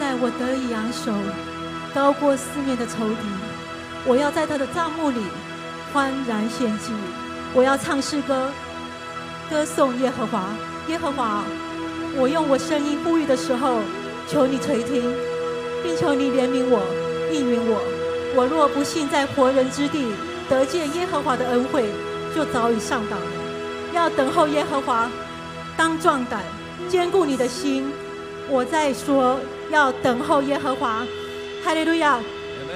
[0.00, 1.12] 在我得以扬首，
[1.94, 3.28] 高过四面的仇敌。
[4.06, 5.20] 我要在他的帐幕里
[5.92, 6.90] 欢然献祭，
[7.52, 8.50] 我要唱诗歌，
[9.50, 10.44] 歌颂耶和华。
[10.88, 11.44] 耶和华，
[12.16, 13.80] 我用我声音呼吁的时候，
[14.26, 15.04] 求你垂听，
[15.82, 16.80] 并求你怜悯我，
[17.30, 17.78] 应允我。
[18.34, 20.06] 我若不幸在活人之地
[20.48, 21.90] 得见耶和华的恩惠，
[22.34, 23.26] 就早已上当了。
[23.92, 25.10] 要等候耶和华，
[25.76, 26.42] 当壮胆，
[26.88, 27.92] 坚固你的心。
[28.48, 29.38] 我在说，
[29.70, 31.06] 要等候耶和华。
[31.64, 32.18] 哈利路亚！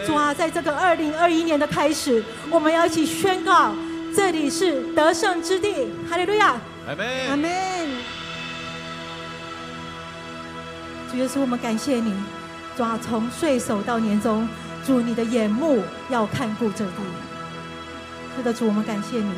[0.06, 3.74] 主啊，在这个二零二一年的开始，我们要一起宣告，
[4.14, 5.88] 这里是得胜之地。
[6.08, 6.56] 哈利路亚！
[6.86, 7.28] 阿门。
[7.30, 7.50] 阿门。
[11.10, 12.14] 主耶稣，我们感谢你。
[12.76, 14.48] 主啊，从岁首到年终，
[14.84, 16.92] 主你的眼目要看顾这地。
[18.36, 19.30] 是的，主，我们感谢你。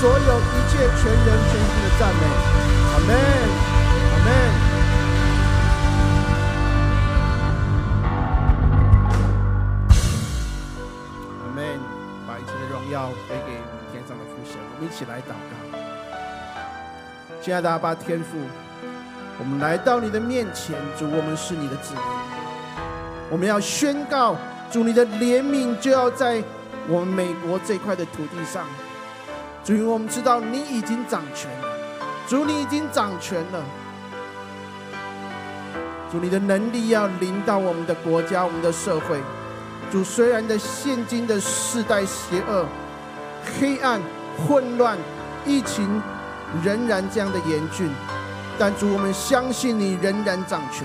[0.00, 0.18] 所有一
[0.70, 2.20] 切全人全心的赞美。
[2.90, 3.08] 阿门。
[4.10, 4.28] 阿门。
[11.36, 11.76] 阿妹
[12.26, 13.60] 把一切的荣耀给给
[13.92, 14.56] 天上的父神。
[14.74, 15.52] 我们一起来祷告。
[17.42, 18.38] 亲爱的阿爸天父
[19.38, 22.02] 我们来到你的面前主我们是你的子民。
[23.30, 24.34] 我们要宣告
[24.70, 26.42] 主你的怜悯就要在
[26.88, 28.66] 我们美国这块的土地上。
[29.64, 31.68] 主，因为我们知道你已经掌权了，
[32.26, 33.64] 主，你已经掌权了。
[36.10, 39.18] 主，你的能力要临到我们的国家、我们的社会。
[39.90, 42.66] 主，虽然的现今的世代邪恶、
[43.58, 44.00] 黑暗、
[44.46, 44.98] 混乱、
[45.46, 46.00] 疫情。
[46.64, 47.88] 仍然这样的严峻，
[48.58, 50.84] 但主，我们相信你仍然掌权，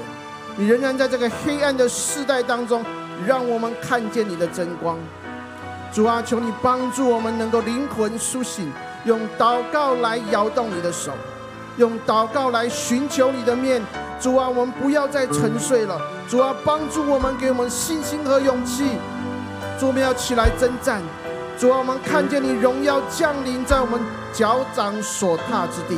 [0.55, 2.85] 你仍然在这个黑暗的世代当中，
[3.25, 4.95] 让我们看见你的真光。
[5.95, 8.69] 主啊，求你帮助我们能够灵魂苏醒，
[9.05, 11.13] 用祷告来摇动你的手，
[11.77, 13.81] 用祷告来寻求你的面。
[14.19, 15.97] 主啊，我们不要再沉睡了。
[16.27, 18.89] 主啊，帮助我们，给我们信心和勇气。
[19.79, 21.01] 主，我们要起来征战。
[21.57, 23.97] 主啊，我们看见你荣耀降临在我们
[24.33, 25.95] 脚掌所踏之地。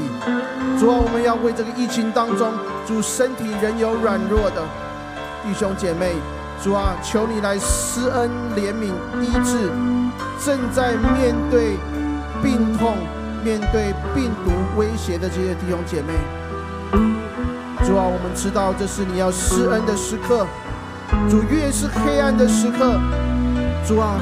[0.80, 2.54] 主啊，我们要为这个疫情当中，
[2.86, 4.62] 主身体仍有软弱的
[5.44, 6.14] 弟兄姐妹，
[6.64, 8.92] 主啊，求你来施恩怜悯
[9.22, 9.70] 医治，
[10.44, 11.78] 正在面对
[12.42, 12.98] 病痛、
[13.44, 16.14] 面对病毒威胁的这些弟兄姐妹。
[17.86, 20.46] 主啊，我们知道这是你要施恩的时刻。
[21.30, 23.00] 主，越是黑暗的时刻，
[23.86, 24.20] 主啊。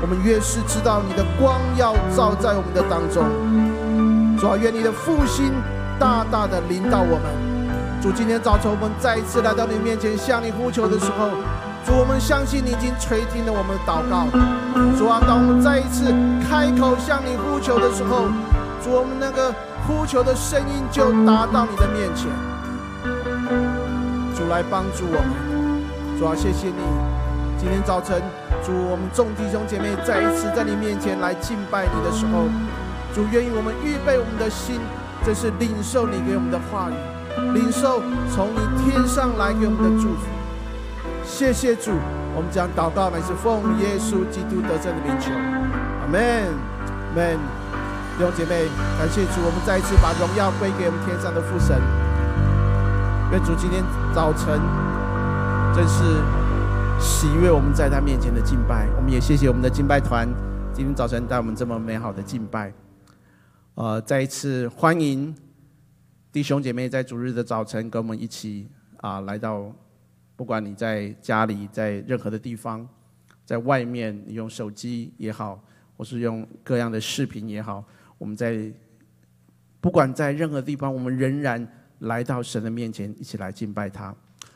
[0.00, 3.24] 我们越是知道你的光要照在我们的当中，
[4.38, 5.50] 主啊，愿你的复兴
[5.98, 7.43] 大大的临到我们。
[8.04, 11.30] 主，今天早晨我们再一次来到你面前向你呼求的时候，
[11.86, 14.28] 主，我们相信你已经垂听了我们的祷告。
[14.98, 16.12] 主啊，当我们再一次
[16.44, 18.28] 开口向你呼求的时候，
[18.84, 19.48] 主，我们那个
[19.88, 22.28] 呼求的声音就达到你的面前。
[24.36, 26.84] 主来帮助我们，主啊，谢谢你，
[27.56, 28.20] 今天早晨。
[28.60, 32.52] 主，我们众弟兄姐妹再一次在你面前来敬拜你的时候，
[33.14, 34.76] 主愿意我们预备我们的心，
[35.24, 36.94] 这是领受你给我们的话语，
[37.52, 40.26] 领受从你天上来给我们的祝福。
[41.24, 41.92] 谢谢主，
[42.36, 45.30] 我们将祷告乃是奉耶稣基督得胜的名求，
[46.00, 47.38] 阿门，阿门。
[48.16, 48.68] 弟兄姐妹，
[48.98, 51.80] 感谢主，我们再一次把荣耀归给我们天上的父神。
[53.32, 53.82] 愿主今天
[54.14, 54.60] 早晨
[55.74, 56.22] 真是。
[57.00, 60.26] 喜悦我们在他面前的敬拜，我们也谢谢我们的敬拜团
[60.72, 62.72] 今天早晨带我们这么美好的敬拜。
[63.74, 65.34] 呃，再一次欢迎
[66.34, 68.66] 弟兄姐妹在主日的早晨跟我们一起
[68.96, 69.72] 啊、来到，
[70.34, 72.84] 不管你在家里，在任何的地方，
[73.44, 75.62] 在外面你用手机也好，
[75.96, 77.84] 或是用各样的视频也好，
[78.18, 78.68] 我们在
[79.80, 81.64] 不管在任何地方，我们仍然
[82.00, 84.12] 来到神的面前一起来敬拜他。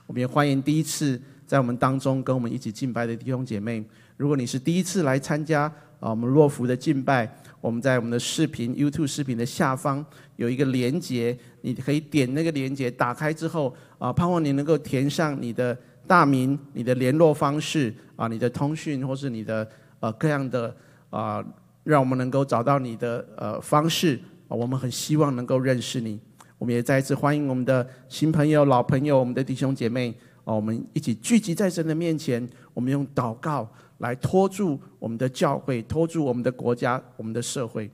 [0.08, 1.20] 我们也欢迎第一次。
[1.46, 3.82] 在我们当中跟我们一起敬拜的弟兄姐妹，
[4.18, 5.62] 如果你是第一次来参加
[5.98, 7.26] 啊，我们若福的敬拜，
[7.60, 10.04] 我们在我们的视频 YouTube 视频的下方
[10.36, 19.68] 有一个连接，你可以点那个连接，打开之后啊，盼望你能够填上你的大名、你的联络方式啊、你的通讯或是你的
[20.00, 20.74] 呃各样的
[21.10, 21.44] 啊，
[21.84, 24.18] 让我们能够找到你的呃方式
[24.48, 26.18] 啊，我们很希望能够认识你。
[26.58, 30.12] 我们也再一次欢迎我们的新朋友、老朋友、我们的弟兄姐妹
[30.44, 30.54] 啊。
[30.54, 33.68] 我们一起聚集在神的面前，我们用祷告
[33.98, 37.90] 来托住我们的教会，托住我们的国家，我们的社会。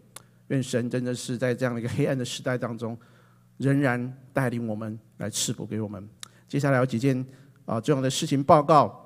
[0.48, 2.96] 愿神真的是在这样的一个黑暗的时代当中，
[3.56, 6.06] 仍然带领我们来赐福给我们。
[6.46, 7.24] 接下来有几件
[7.64, 9.00] 啊重要的事情报告。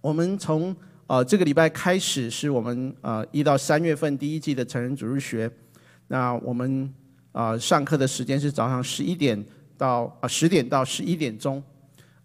[0.00, 0.74] 我们从
[1.06, 5.50] 啊这个礼拜开始，是我们啊一到三月份第一季的成人主日学。
[6.08, 6.92] 那我们
[7.32, 9.42] 啊上课的时间是早上十一点
[9.78, 11.62] 到啊十点到十一点钟。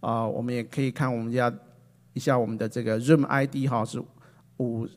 [0.02, 1.52] 啊、我们也可以看我们家
[2.16, 4.02] 一下我们的这个 Room ID 哈，是
[4.58, 4.88] 五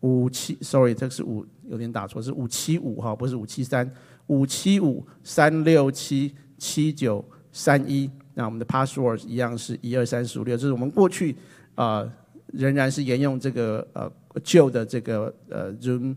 [0.00, 3.90] 五七，sorry，这个是五，有点打错，是五七五哈，不是五七三，
[4.26, 8.08] 五七五三六七七九三一。
[8.34, 11.34] 那我们的 password 一样是一二三四五六，这是我们过去
[11.74, 12.06] 啊、
[12.52, 16.14] 仍然是沿用这个呃旧的这个呃 Room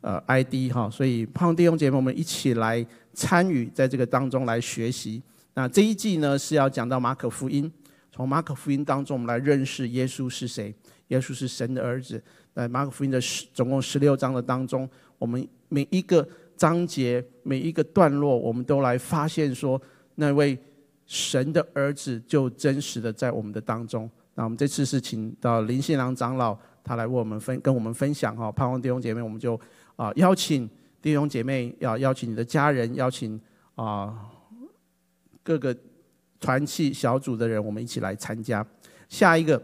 [0.00, 5.20] 呃 ID 哈，所以盼弟兄姐妹，我们一起来参与在这个当中来学习。
[5.54, 7.70] 那这一季呢，是要讲到马可福音，
[8.12, 10.72] 从马可福音当中，我们来认识耶稣是谁。
[11.08, 12.22] 耶稣是神的儿子。
[12.54, 19.80] 在马可福音的十总共十六章的当中，我们每一个章节、每一个段落，我们都来发现说，
[20.16, 20.58] 那位
[21.06, 24.08] 神的儿子就真实的在我们的当中。
[24.34, 28.52] 那我们这次是请到林信郎长老，他来为我们分跟我们分享哈。
[28.52, 29.58] 盼望弟兄姐妹，我们就
[29.96, 30.68] 啊邀请
[31.00, 33.40] 弟兄姐妹，要邀请你的家人，邀请
[33.74, 34.28] 啊。
[35.44, 35.76] 各个
[36.42, 38.66] 团契小组的人，我们一起来参加。
[39.08, 39.62] 下一个，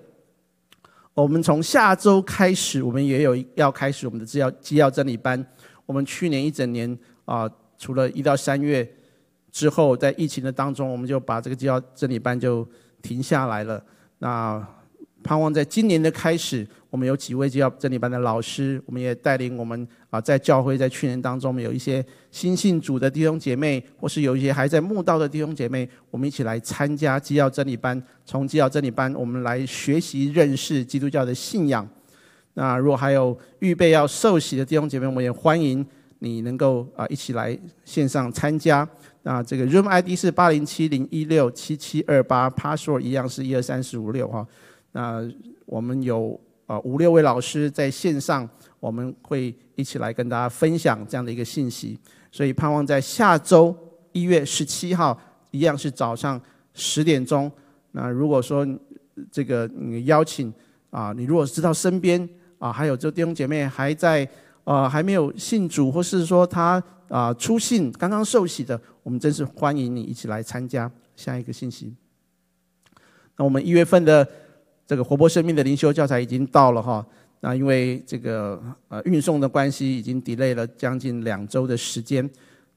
[1.13, 5.45] 我们从下周开始，我们也有要开始我们的制药纪要真理班。
[5.85, 8.89] 我们去年一整年啊，除了一到三月
[9.51, 12.67] 之后，在疫情的当中，我们就把这个纪要真理班就
[13.03, 13.83] 停下来了。
[14.19, 14.65] 那
[15.23, 28.03] 盼望在今年的开始，我们有几位基要真理班的老师，我们也带领我们啊，在教会在去年当中，我们有一些新信主的弟兄姐妹，或是有一些还在慕道的弟兄姐妹，我们一起来参加基要真理班。
[28.25, 31.87] 从基要真理班，我们来学习认识基督教的信仰。
[32.55, 35.85] 那如果还有预备要受洗的弟兄姐妹，我们也欢迎
[36.21, 38.89] 你能够啊一起来线上参加。
[39.23, 44.47] 那这个 Room ID 是八零七零一六七七二八，Password 一样是一二三四五六哈。
[44.99, 45.23] 那
[45.65, 48.49] 我们有啊五六位老师在线上，
[48.81, 51.97] 我们会一起来跟大家分享这样的一个信息。
[52.33, 53.73] 所以盼望在下周
[54.11, 55.17] 一月十七号，
[55.53, 56.41] 一样是早上
[56.75, 57.49] 十点钟。
[57.93, 58.67] 那如果说
[59.31, 60.53] 这个你邀请
[60.91, 64.29] 啊，你如果知道身边啊还有这弟兄姐妹还在
[64.65, 70.91] 啊还没有信主，或是说他啊初信刚刚受洗的，我们真是欢迎你一起来参加。
[71.15, 71.95] 下一个信息。
[73.37, 74.29] 那我们一月份的
[74.89, 77.07] 这个活泼生命的灵修教材已经到了哈。
[77.41, 82.29] 那因为这个呃运送的关系，已经 delay 了将近两周的时间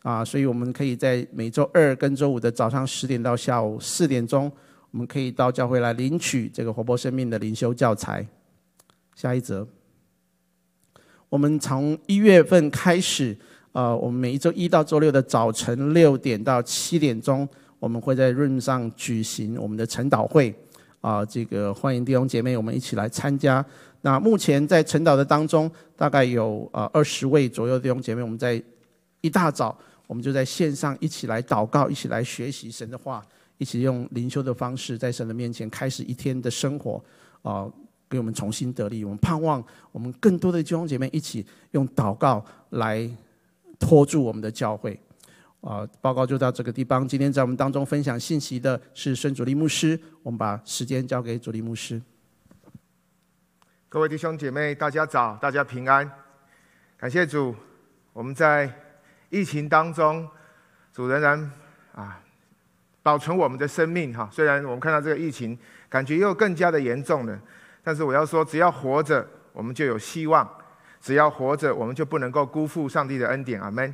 [0.03, 4.51] 啊，所以我们可以在每周二跟周五的早上十点到下午四点钟。
[4.91, 8.27] 我们可以到教会来领取这个活泼生命的灵修教材。
[9.15, 9.65] 下一则，
[11.29, 13.37] 我们从一月份开始，
[13.71, 17.47] 呃，我们每一周一到周六的早晨六点到七点钟，
[17.79, 20.53] 我们会在 Room 上举行我们的晨祷会，
[21.01, 23.65] 啊、这个欢迎弟兄姐妹我们一起来参加。
[24.01, 28.61] 那目前在晨祷的当中，大概有呃二十位左右弟兄姐妹，我们在
[29.21, 33.21] 一大早，我们就在线上一起来祷告，一起来学习神的话。
[33.57, 36.99] 一起用灵修的方式，在神的面前开始一天的生活，
[37.43, 37.71] 啊，
[38.09, 39.03] 给我们重新得力。
[39.03, 43.07] 我们盼望我们更多的弟兄姐妹一起用祷告来
[43.77, 44.99] 托住我们的教会。
[45.61, 47.07] 啊，报告就到这个地方。
[47.07, 52.01] 今天在我们当中分享信息的是孙主力牧师，我们把时间交给主力牧师。
[53.87, 56.09] 各位弟兄姐妹，大家早，大家平安。
[56.97, 57.55] 感谢主，
[58.13, 58.71] 我们在
[59.29, 60.27] 疫情当中，
[60.91, 61.51] 主仍然
[61.93, 62.19] 啊。
[63.03, 65.57] 保存我们的生命哈，虽然我们看到这个疫情，
[65.89, 67.39] 感觉又更加的严重了，
[67.83, 70.45] 但是我要说，只要活着，我们就有希望；
[71.01, 73.59] 只要活着，我们就不能够辜负上帝的恩典。
[73.59, 73.91] 阿门。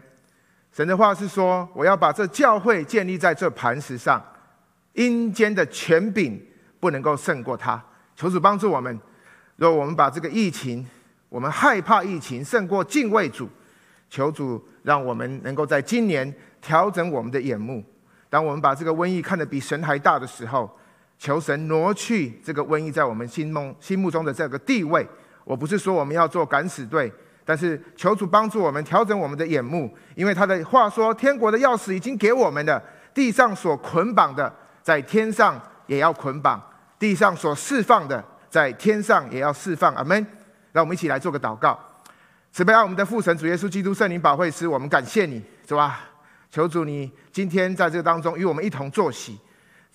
[0.78, 4.24] 神的话是说，我要把这教会建立在这磐石上，
[4.94, 6.40] 阴间的权柄
[6.80, 7.84] 不能够胜过他。
[8.16, 9.00] 求主帮助我们，
[9.56, 10.86] 若我们把这个疫情，
[11.30, 13.50] 我们害怕疫情胜过敬畏主，
[14.08, 17.84] 求主让我们能够在今年调整我们的眼目。
[18.30, 20.70] 当我们把这个瘟疫看得比神还大的时候，
[21.18, 25.08] 求神挪去这个瘟疫在我们心梦心目中的这个地位。
[25.44, 27.12] 我不是说我们要做敢死队，
[27.48, 32.84] 但是求主帮助我们调整我们的眼目，因为他的话说：“天国的钥匙已经给我们了，
[33.14, 36.60] 地上所捆绑的，在天上也要捆绑；
[37.00, 40.28] 地上所释放的，在天上也要释放。”阿门。
[40.74, 41.80] 让我们一起来做个祷告。
[42.52, 46.02] 慈悲爱我们的父神主耶稣基督圣灵保惠师，我们感谢你，是吧？
[46.52, 49.40] 求主，你今天在这当中与我们一同作喜，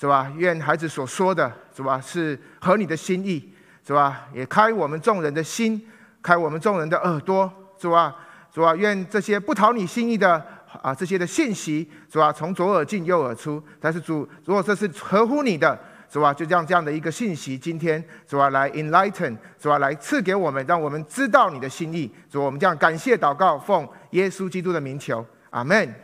[0.01, 0.33] 是吧？
[0.37, 2.01] 愿孩子所说的，是吧？
[2.01, 3.55] 是合你的心意，
[3.87, 4.27] 是吧？
[4.35, 5.87] 也开我们众人的心，
[6.23, 8.15] 开我们众人的耳朵，是吧？
[8.55, 8.77] 是吧？
[8.77, 10.43] 愿这些不讨你心意的
[10.81, 12.33] 啊，这些的信息，是吧？
[12.33, 13.63] 从左耳进右耳出。
[13.81, 15.79] 但是主，如果这是合乎你的，
[16.11, 16.33] 是吧？
[16.33, 18.51] 就这样这样的一个信息，今天是吧？
[18.51, 19.79] 来 enlighten，是吧？
[19.79, 22.13] 来赐给我们，让我们知道你的心意。
[22.31, 25.95] 主，我们这样感谢祷告，奉耶稣基督的名求，阿门。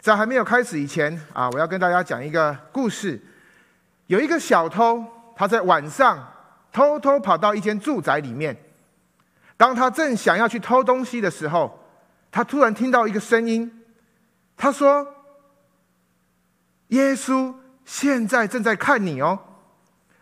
[0.00, 3.20] 在还没有开始以前啊，我要跟大家讲一个故事。
[4.06, 5.04] 有一个小偷，
[5.36, 6.18] 他在晚上
[6.72, 8.56] 偷偷跑到一间住宅里面。
[9.56, 11.78] 当他正想要去偷东西的时候，
[12.30, 13.82] 他突然听到一个声音。
[14.56, 15.06] 他说
[16.88, 19.38] ：“耶稣现在正在看你哦！”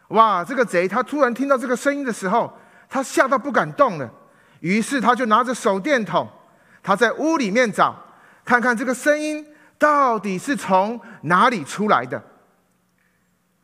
[0.09, 2.53] 哇，这个贼他突然听到这个声音的时候，
[2.89, 4.11] 他吓到不敢动了。
[4.61, 6.29] 于是他就拿着手电筒，
[6.83, 7.97] 他在屋里面找，
[8.45, 9.47] 看看这个声音。
[9.79, 12.23] 到底是从哪里出来的？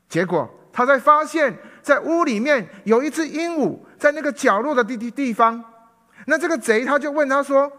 [0.08, 5.62] 结果他在发现，在屋里面有一只鹦鹉在那个角落的地地地方。
[6.26, 7.70] 那这个贼他就问他说：“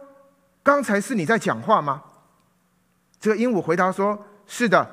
[0.63, 2.01] 刚才是你在讲话吗？”
[3.19, 4.89] 这个鹦鹉回答说：“是的，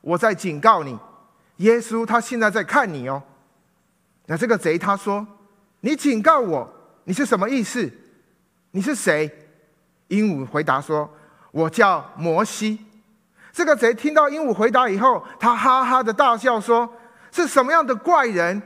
[0.00, 0.98] 我在警告你，
[1.58, 3.22] 耶稣他现在在看你哦。”
[4.26, 5.26] 那这个贼他说
[5.80, 6.68] ：“你警告我，
[7.04, 7.90] 你是什么意思？
[8.72, 9.30] 你是谁？”
[10.08, 11.08] 鹦鹉回答说
[11.52, 12.84] ：“我叫摩西。”
[13.52, 16.92] 这个贼听到鹦鹉回答以后，他哈哈的大笑说
[17.30, 18.60] ：“是什么样的怪人，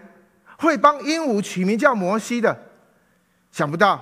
[0.61, 2.57] 会帮鹦鹉取名叫摩西的。
[3.51, 4.01] 想不到，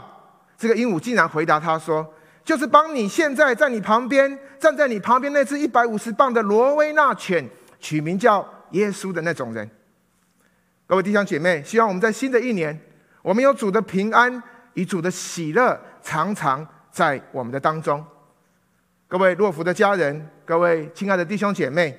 [0.58, 2.06] 这个鹦鹉竟然回答他说
[2.44, 9.68] ：“就是帮你现在在你旁边站在你旁边那只一百五十磅的罗威纳犬取名叫耶稣的那种人。”
[10.86, 12.78] 各位弟兄姐妹，希望我们在新的一年，
[13.22, 14.42] 我们有主的平安
[14.74, 18.04] 与主的喜乐，常常在我们的当中。
[19.06, 21.96] 各位洛福的家人，各位亲爱的弟兄姐妹，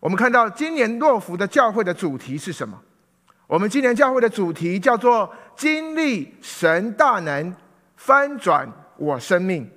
[0.00, 2.78] 我们看到今年洛福的教会的主题是什么？
[3.54, 7.54] 我们今年教会的主题叫做“经历神大能，
[7.94, 9.70] 翻转我生命”。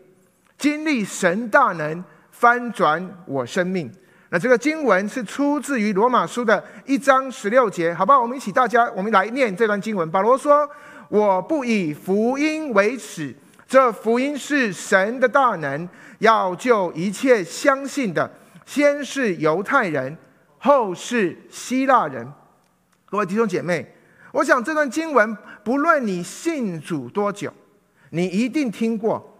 [0.57, 3.87] 经历神大能，翻转我生命。
[4.29, 8.19] 那这个经文是出自于罗马书的一章十六节，好不好？
[8.19, 10.09] 我们一起，大家，我们来念这段经文。
[10.09, 10.67] 保罗说
[11.09, 13.31] ：“我不以福音为耻，
[13.67, 15.87] 这福音是神的大能，
[16.17, 18.27] 要救一切相信的，
[18.65, 20.17] 先是犹太人，
[20.57, 22.27] 后是希腊人。”
[23.09, 23.89] 各位弟兄姐妹，
[24.33, 27.53] 我想这段经文，不论你信主多久，
[28.09, 29.39] 你一定听过，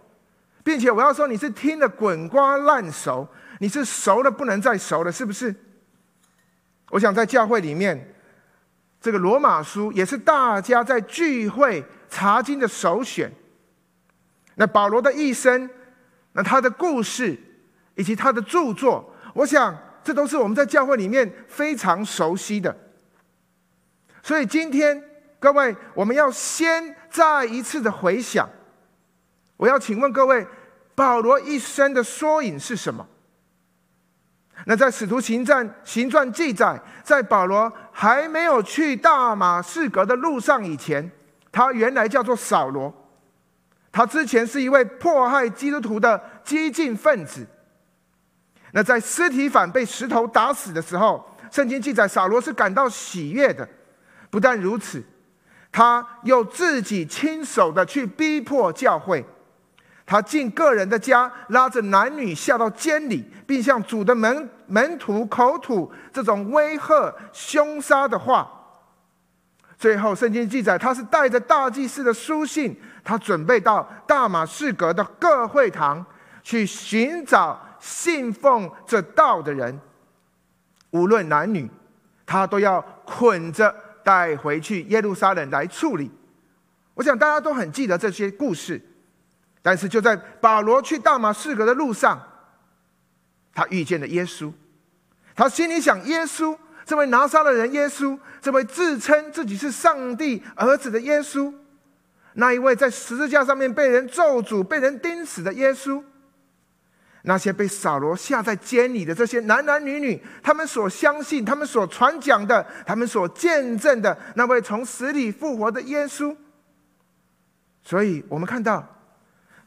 [0.64, 3.28] 并且我要说，你是听得滚瓜烂熟。
[3.60, 5.54] 你是熟的不能再熟了，是不是？
[6.90, 8.14] 我想在教会里面，
[9.00, 13.30] 这个罗马书也是大家在聚会查经的首选。
[14.54, 15.68] 那保罗的一生，
[16.32, 17.38] 那他的故事
[17.96, 22.74] 以及他的著作，我想这都是我们在教会里面非常熟悉的。
[24.28, 25.02] 所以今天
[25.40, 28.46] 各位，我们要先再一次的回想。
[29.56, 30.46] 我要请问各位，
[30.94, 33.08] 保罗一生的缩影是什么？
[34.66, 41.10] 那在《使徒行传》行传记载，在保罗还没有去大马士革的路上以前，
[41.50, 42.92] 他原来叫做扫罗。
[43.90, 47.46] 他之前是一位迫害基督徒的激进分子。
[48.72, 53.66] 那在司提反被石头打死的时候，圣经记载扫罗是感到喜悦的。
[54.30, 55.02] 不但如此，
[55.70, 59.24] 他又自己亲手的去逼迫教会。
[60.04, 68.50] 他进个人的家，拉着男女下到监里，并向主的门门徒口吐这种威吓、凶杀的话。
[69.76, 76.04] 最后，圣经记载，他是带着大祭司的书信，他准备到大马士革的各会堂
[76.42, 79.78] 去寻找信奉这道的人，
[80.90, 81.70] 无论男女，
[82.24, 83.72] 他都要捆着
[84.08, 86.10] 带回去耶路撒冷来处理。
[86.94, 88.80] 我想大家都很记得这些故事。
[89.60, 92.18] 但是就在保罗去大马士革的路上，
[93.52, 94.50] 他遇见了耶稣。
[95.34, 101.52] 他心里想：耶稣，这位拿撒勒人耶稣，这位自称自己是上帝儿子的耶稣，
[102.32, 106.02] 那一位在十字架上面被人咒诅、被人钉死的耶稣，
[107.28, 116.34] 那些被扫罗下在监里的这些男男女女，他们所相信、他们所传讲的、他们所见证的那位从死里复活的耶稣。
[117.84, 118.82] 所以我们看到。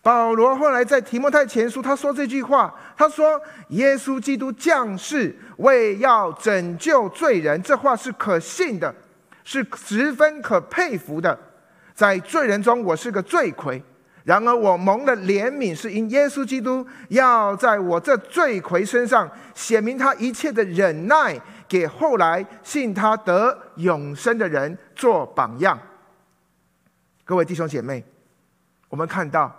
[0.04, 8.92] 保罗后来在提摩太前书，他说这句话，他说：“耶稣基督降世为要拯救罪人，这话是可信的，
[9.44, 11.38] 是十分可佩服的。
[11.94, 13.80] 在罪人中，我是个罪魁；
[14.24, 25.80] 然而我蒙了怜悯，是因耶稣基督要在我这罪魁身上显明他一切的忍耐，给后来信他得永生的人做榜样。”
[27.26, 28.04] 各位弟兄姐妹，
[28.90, 29.58] 我们看到。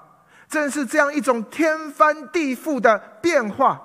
[0.49, 3.81] 正是这样一种天翻地覆的变化，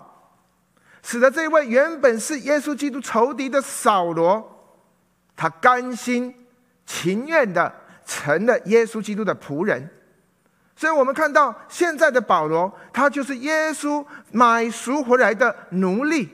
[1.01, 4.75] 使得这位原本是耶稣基督仇敌的扫罗，
[5.33, 6.35] 他甘心
[6.85, 7.73] 情愿的
[8.05, 9.89] 成了耶稣基督的仆人。
[10.77, 16.29] 所以我们看到现在的保罗，他就是耶稣买赎回来的奴隶。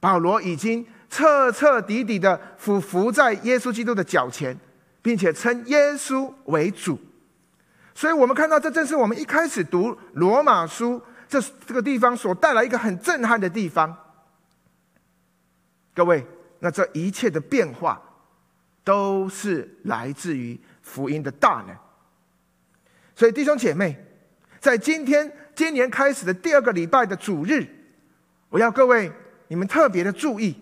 [0.00, 4.58] 保罗已经彻彻底底的俯伏在耶稣基督的脚前，
[5.00, 6.98] 并且称耶稣为主。
[7.94, 13.96] 所以我们看到，这正是我们一开始读罗马书这这个地方所带来一个很震撼的地方。
[15.94, 16.26] 各位，
[16.58, 18.02] 那这一切的变化，
[18.82, 21.76] 都是来自于福音的大能。
[23.14, 23.96] 所以弟兄姐妹，
[24.60, 27.66] 在今天今年开始的第二个礼拜的主日，
[28.48, 29.10] 我要各位
[29.48, 30.56] 你们特别的注意。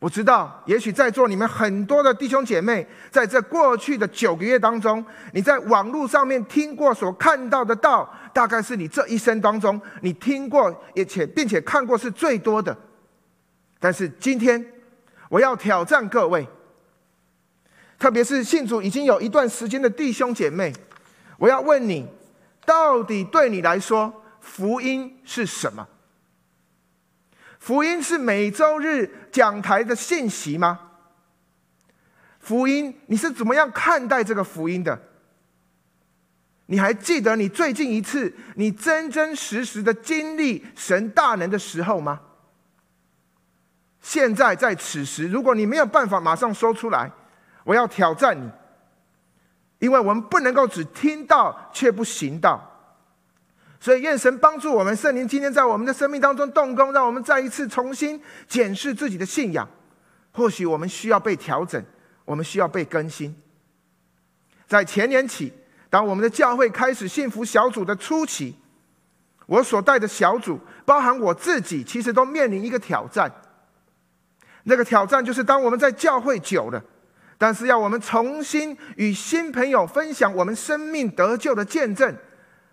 [0.00, 10.64] 我知道，也许在座你们很多的弟兄姐妹，在这过去的九个月当中，你在网络上面听过、所看到的道，大概是你这一生当中你听过，
[10.96, 12.76] 而且并且看过是最多的。
[13.78, 14.64] 但是今天，
[15.28, 16.44] 我要挑战各位，
[18.02, 20.72] 特别是信主已经有一段时间的弟兄姐妹，
[21.38, 22.04] 我要问你，
[22.66, 25.86] 到底对你来说，福音是什么？
[27.60, 30.80] 福音是每周日讲台的信息吗？
[32.40, 35.00] 福音，你是怎么样看待这个福音的？
[36.66, 42.20] 你还记得你最近一次你真真实实的经历神大能的时候吗？
[44.00, 47.08] 现在在此时，如果你没有办法马上说出来，
[47.64, 48.50] 我要挑战你，
[49.78, 52.68] 因为我们不能够只听到却不行道。
[53.80, 59.68] 所以愿神帮助我们，圣灵今天在我们的生命当中动工，让我们再一次重新检视自己的信仰。
[60.30, 61.84] 或许我们需要被调整，
[62.24, 63.34] 我们需要被更新。
[64.68, 65.52] 在前年起，
[65.90, 68.56] 当我们的教会开始幸福小组的初期，
[69.46, 73.30] 我所带的小组，包含我自己，其实都面临一个挑战。
[74.62, 76.82] 那个挑战就是，当我们在教会久了，
[77.38, 82.16] 但是要我们重新与新朋友分享我们生命得救的见证。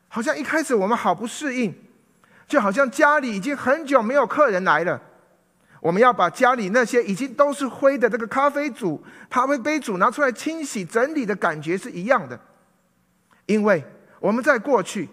[0.07, 1.73] 好像一开始我们好不适应，
[2.47, 4.99] 就好像家里已经很久没有客人来了，
[5.81, 12.39] 我们要把家里那些已经都是灰的这个咖啡煮、咖啡杯煮拿出来清洗整理的感觉是一样的，
[13.45, 13.83] 因为
[14.19, 15.07] 我们在过去，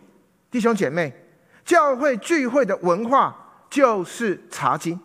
[0.51, 1.14] 弟兄姐妹，
[1.64, 4.99] 教会聚会的文化就是查经，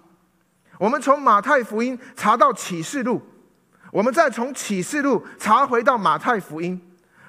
[0.79, 3.21] 我们从马太福音查到启示录，
[3.91, 6.81] 我们再从启示录查回到马太福音，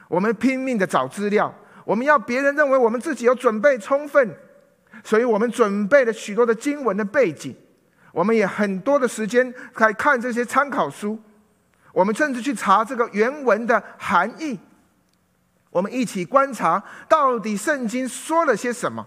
[0.08, 1.52] 我们拼命的找资料。
[1.84, 4.32] 我们要别人认为我们自己有准备充分，
[5.02, 7.56] 所以我们准备了许多的经文的背景，
[8.12, 11.20] 我们也很多的时间来看这些参考书，
[11.92, 14.56] 我们甚至去查这个原文的含义，
[15.70, 19.04] 我们一起观察到底圣经说了些什么，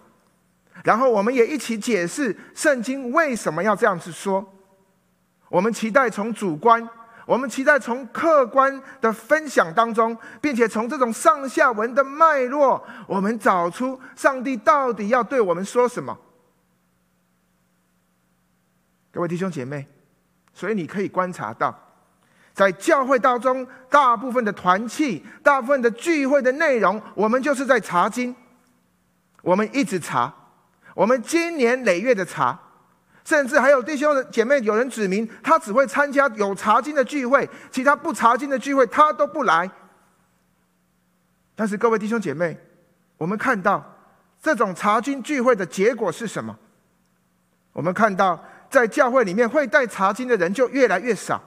[0.84, 4.46] 然后我们也一起解释圣经为什么要这样子说，
[5.48, 6.86] 我们期待从主观。
[7.26, 16.16] 我们期待从客观的分享当中，并且从这种上下文的脉络，我们找出上帝到底要对我们说什么。
[19.12, 19.88] 各位弟兄姐妹，
[20.54, 21.74] 所以你可以观察到，
[22.54, 28.36] 在教会当中，大部分的团契、大部分的聚会的内容，我们就是在查经，
[29.42, 30.32] 我们一直查，
[30.94, 32.60] 我们经年累月的查。
[33.26, 39.70] 甚至还有弟兄姐妹，有人指明他只会参加有查经的聚会，其他不查经的聚会他都不来。
[41.56, 42.56] 但是各位弟兄姐妹，
[43.18, 43.84] 我们看到
[44.42, 46.56] 这种查经聚会的结果是什么？
[47.74, 51.42] 我们看到在教会里面会带查经的人就越来越少，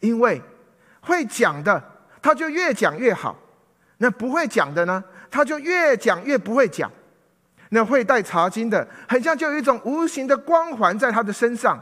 [0.00, 0.40] 因为
[1.02, 1.82] 会讲的
[2.22, 3.36] 他就越讲越好，
[3.98, 6.90] 那不会讲的呢，他就越讲越不会讲。
[7.76, 11.78] 那会带查经的，很像就有一种无形的光环在他的身上，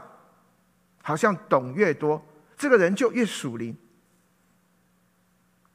[1.01, 2.21] 好像懂越多，
[2.57, 3.73] 这个人就越属灵。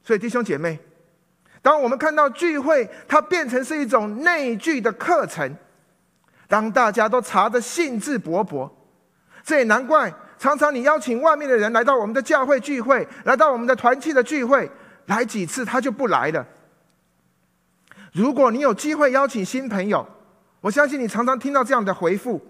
[0.03, 0.79] 所以弟兄姐妹，
[1.63, 5.55] 当我们看到聚会，它变成是一种内聚的课程，
[6.47, 8.69] 当大家都查的兴致勃勃，
[9.43, 14.69] 这也难怪，常常你邀请外面的人来到我们的教会聚会，来到我们的团契的聚会，
[15.07, 16.45] 来几次他就不来了。
[18.11, 20.07] 如果你有机会邀请新朋友，
[20.59, 22.41] 我相信你常常听到这样的回复。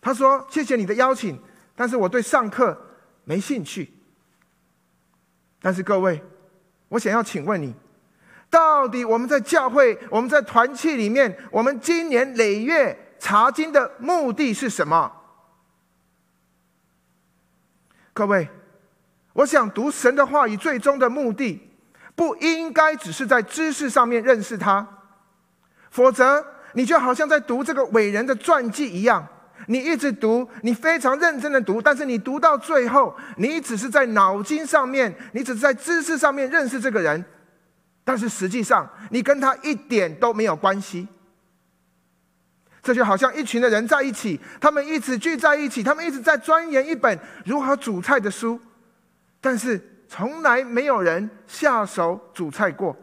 [0.00, 1.38] 他说：“谢谢你的邀请，
[1.74, 2.76] 但是我对上课
[3.24, 3.92] 没兴趣。”
[5.60, 6.22] 但是各位，
[6.88, 7.74] 我想要请问你，
[8.48, 15.12] 到底我们在教会、我们在团契里面，我们今年累月查经的目的是什么？
[18.12, 18.48] 各位，
[19.32, 21.67] 我想读神的话语，最终的目的。
[22.18, 24.84] 不应该只是在知识上面认识他，
[25.88, 29.24] 否则你就好像在读这个伟人的传记一样，
[29.68, 37.24] 你一直读，你非常认真的读，但是你读到最后，你只是在脑筋上面，你只是在知识上面认识这个人，
[38.02, 41.06] 但是实际上你跟他一点都没有关系。
[42.82, 48.60] 这就好像一群的人在一起，他们一直聚在一起，他们一直在钻研一本如何煮菜的书，
[49.40, 49.94] 但是。
[50.08, 52.96] 从来没有人下手煮菜过，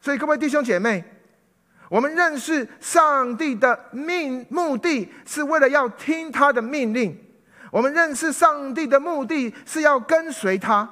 [0.00, 1.04] 所以各位弟兄姐妹，
[1.90, 7.12] 我们认识上帝的命目的是为了要听他的命令；
[7.70, 10.88] 我们认识上帝的目的是要跟随他。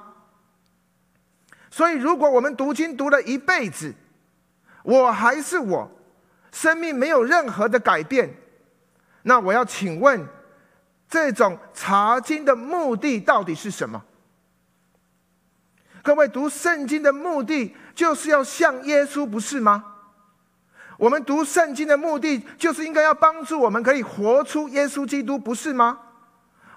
[1.71, 3.95] 所以，如果我们读经读了一辈子，
[4.83, 5.91] 我还是我，
[6.53, 8.35] 生命没有任何的改变，
[9.23, 10.29] 那我要请问。
[11.13, 14.03] 这种查经的目的到底是什么？
[16.03, 19.85] 各位读圣经的目的就是要像耶稣，不是吗？
[20.97, 25.99] 我们读圣经的目的就是应该要帮助我们可以活出耶稣基督，不是吗？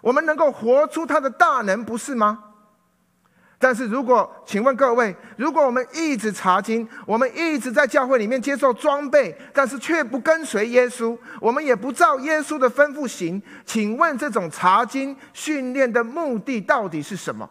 [0.02, 2.45] 我们能够活出他的大能，不是吗？
[3.58, 17.50] 但是如果，请问各位，如果我们一直查经，我们一直在教会里面接受装备，但是却不跟随耶稣，我们也不照耶稣的吩咐行，请问这种查经训练的目的到底是什么？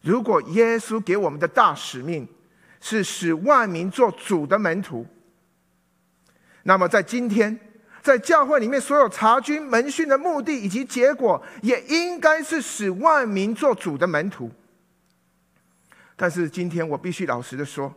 [0.00, 2.26] 如果耶稣给我们的大使命
[2.80, 5.06] 是使万民做主的门徒，
[6.62, 7.60] 那么在今天。
[8.08, 14.50] 在教会里面，所有查经门训的目的以及结果，也应该是使万民做主的门徒。
[16.16, 17.94] 但是今天我必须老实的说，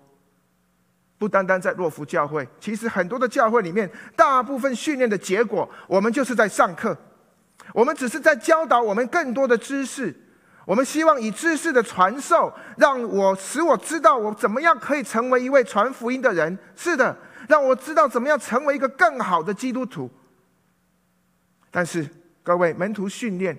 [1.17, 6.97] 不单单在洛福教会，其实很多的教会里面，大部分训练的结果，我们就是在上课，
[7.73, 10.13] 我们只是在教导我们更多的知识，
[10.65, 16.57] 我们希望以知识的传授，让我使我知道我怎么样可以成为一位传福音的人。
[16.75, 17.15] 是的。
[17.51, 20.09] 让我知道怎么样成为一个更好的基督徒。
[21.69, 22.07] 但是，
[22.41, 23.57] 各位门徒训练，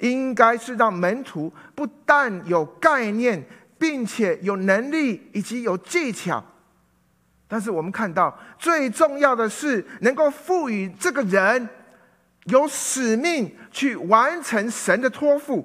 [0.00, 3.40] 应该是让门徒不但有概念，
[3.78, 6.44] 并且有能力以及有技巧。
[7.46, 11.68] 但是，我们看到最重要的是能够赋予这个人
[12.46, 15.64] 有使命去完成神的托付。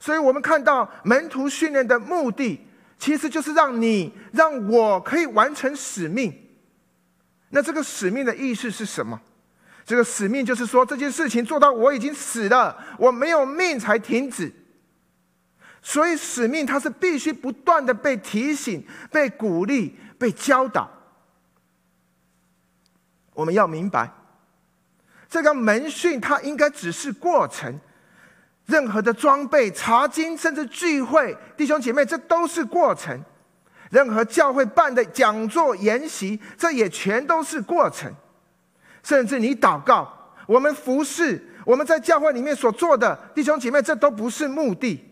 [0.00, 2.64] 所以我们看到门徒训练的目的。
[2.98, 6.34] 其实就是让你、让我可以完成使命。
[7.50, 9.20] 那这个使命的意思是什么？
[9.86, 14.52] 这个使命就是说，这件事情做到我已经死了，我没有命才停止。
[15.80, 20.90] 所以使命它是必须不断的被提醒、被鼓励、被教导。
[23.32, 24.12] 我们要明白，
[25.30, 27.80] 这个门训它应该只是过程。
[28.68, 33.18] 任何的装备、查经，甚至聚会，弟兄姐妹，这都是过程。
[33.90, 38.14] 任何教会办的讲座、研习，这也全都是过程。
[39.02, 40.06] 甚至你祷告，
[40.46, 45.02] 我们服侍，我们在教会里面所做的，弟兄姐妹，这都不是目的。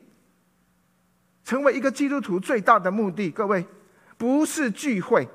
[1.42, 3.66] 成为一个基督徒最大的目的，各位，
[4.18, 5.26] 不是聚会，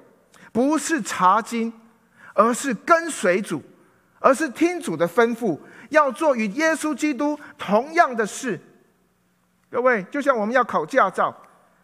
[0.52, 1.74] 不是查经，
[2.36, 3.64] 而是跟随主，
[4.22, 5.60] 而是听主的吩咐。
[5.90, 8.58] 要做与耶稣基督同样的事，
[9.70, 11.36] 各位，就像我们要考驾照，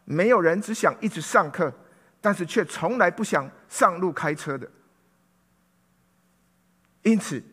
[0.06, 1.70] 没有人只想一直上课，
[2.22, 4.66] 但是却从来不想上路开车的。
[7.02, 7.44] 因此，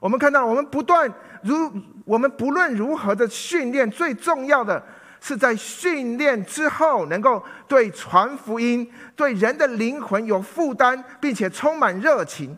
[0.00, 1.10] 我们看到我们不断
[1.42, 1.72] 如
[2.04, 4.84] 我们不论如何的训练，最重要的
[5.18, 8.86] 是在训练之后，能够对传福音、
[9.16, 12.54] 对人的灵魂有负担，并且充满热情。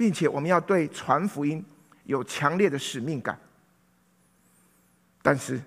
[0.00, 1.62] 并且我们要对传福音
[2.04, 3.38] 有强烈的使命感。
[5.20, 5.60] 但是，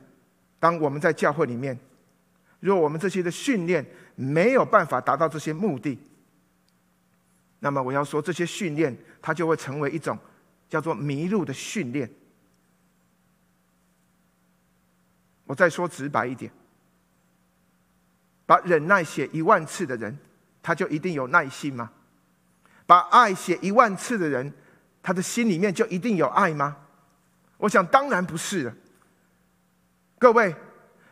[0.60, 1.78] 当我们在教会里面，
[2.60, 6.00] 若我们这些的训练没有办法达到这些目的，
[7.60, 10.18] 那么我要说，这些训练它就会成为一种
[10.68, 12.10] 叫做迷路的训练。
[15.46, 16.52] 我再说直白一点，
[18.48, 20.18] 把忍耐写一万次的人，
[20.64, 21.92] 他就一定有耐心吗？
[22.86, 24.54] 把爱写一万次的人，
[25.02, 26.76] 他的心里面就一定有爱吗？
[27.58, 28.74] 我想当然不是了。
[30.20, 30.56] 各位，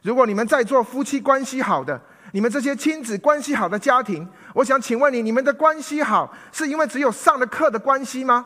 [0.01, 2.01] 如果你们在座夫妻关系好的，
[2.33, 8.45] 你们这些亲子关系好的家庭，我想请问你，你们的关系好是因为只有上了课的关系吗？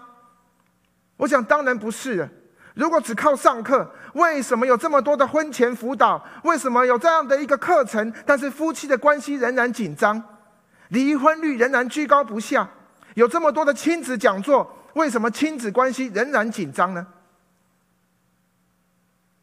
[1.18, 2.30] 我想当然不是了。
[2.74, 6.24] 如果只靠上课，为什么有这么多的婚前辅导？
[6.44, 8.12] 为什么有这样的一个课程？
[8.26, 10.22] 但是夫妻的关系仍然紧张，
[10.90, 12.70] 离婚率仍然居高不下。
[13.16, 17.06] 有这么多的亲子讲座，为什么亲子关系仍然紧张呢？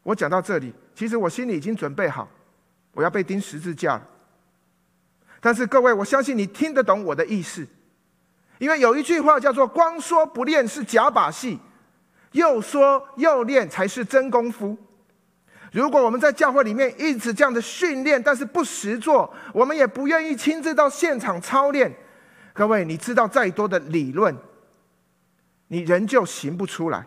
[0.03, 2.29] 我讲到这里，其实我心里已经准备好，
[2.93, 4.09] 我要被钉十字架了。
[5.41, 7.67] 但是各位，我相信你听得懂我的意思，
[8.59, 11.59] 因为有一句话叫做“光说不练是假把戏，
[12.33, 14.77] 又说又练才是真功夫”。
[15.73, 21.91] 如果我们在教会里面一直这样的训练，但是不实做，我们也不愿意亲自到现场操练。
[22.55, 24.37] 各位，你知道再多的理论，
[25.69, 27.07] 你仍旧行不出来。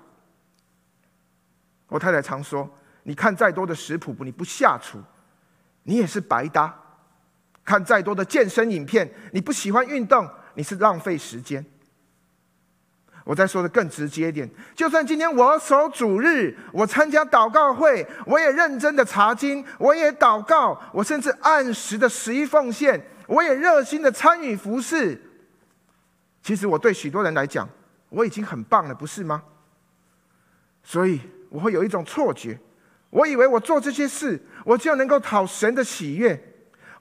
[1.88, 2.70] 我太太常说
[3.04, 5.00] ：“你看再多的食谱不，你不下厨，
[5.84, 6.68] 你也是白搭；
[7.64, 11.64] 看再多的健身影片，你不喜欢运动，你是浪费时间。”
[13.24, 25.20] 我再说的更直接一点，就算今天我守主日，我参加祷告会，我也认真的查经，我也祷告，我甚至按时的十一奉献，我也热心的参与服事。
[26.46, 27.68] 其实我对许多人来讲，
[28.08, 29.44] 我已经很棒了，不是吗？
[30.84, 31.20] 所以
[31.50, 32.56] 我会有一种错觉，
[33.10, 36.40] 我以为我做这些事，我就能够讨神的喜悦，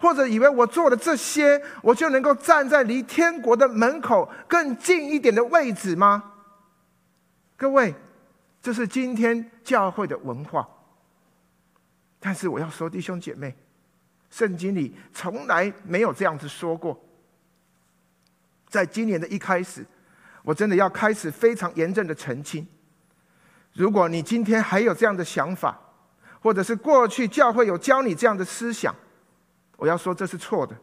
[0.00, 6.32] 或者以为我做了这些，我就能够站在离天国的门口更近一点的位置吗？
[7.58, 7.94] 各位，
[8.62, 10.66] 这是今天教会的文化。
[12.18, 13.54] 但是我要说，弟兄姐妹，
[14.30, 16.98] 圣经里从来没有这样子说过。
[18.74, 19.86] 在今年的一开始，
[20.42, 22.66] 我真的要开始非常严正的澄清：
[23.72, 25.78] 如果你今天还有这样的想法，
[26.40, 28.92] 或者是过去教会有教你这样的思想，
[29.76, 30.76] 我要说这是错的，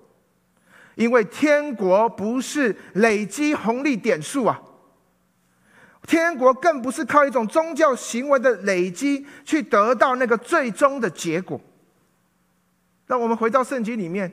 [0.96, 4.62] 因为天国不是累积红利点数啊，
[6.08, 11.60] 天国更不是靠一种宗教行为的累积去得到那个最终的结果。
[13.06, 14.32] 让我们回到圣经里面，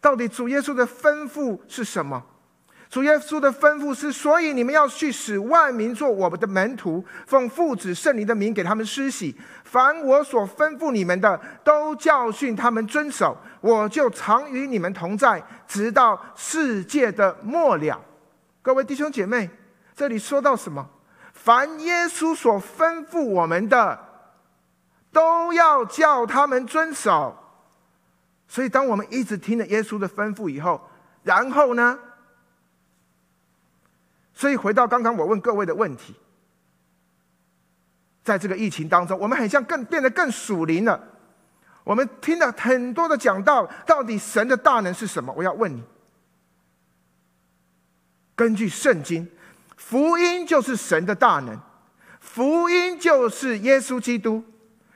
[0.00, 2.24] 到底主耶稣的吩咐是什么？
[2.94, 9.34] 主耶稣的吩咐是：所以你们要去使万民做我们的门徒，奉父子圣灵的名给他们施洗。
[9.64, 13.36] 凡我所吩咐你们的，都教训他们遵守。
[13.60, 18.00] 我就常与你们同在，直到世界的末了。
[18.62, 19.50] 各位弟兄姐妹，
[19.96, 20.88] 这里说到什么？
[21.32, 23.98] 凡耶稣所吩咐我们的，
[25.10, 27.36] 都要叫他们遵守。
[28.46, 30.80] 所以，当我们一直听了耶稣的吩咐以后，
[31.24, 31.98] 然后呢？
[34.34, 36.14] 所以回到刚刚我问各位的问题，
[38.22, 41.00] 在这个疫情当中，我们很像更变得更属灵了。
[41.84, 45.32] 我们听了很多的讲道，到底神的大能是什么？
[45.36, 45.82] 我要问你。
[48.34, 49.28] 根据圣经，
[49.76, 51.60] 福音就是神的大能，
[52.18, 54.42] 福音就是耶稣基督，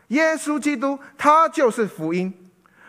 [0.09, 2.48] 耶稣基督他就是福音。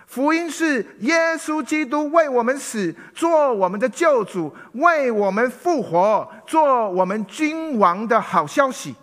[0.09, 8.95] 福音是耶稣基督为我们死，做我们的救主，为我们复活，做我们君王的好消息。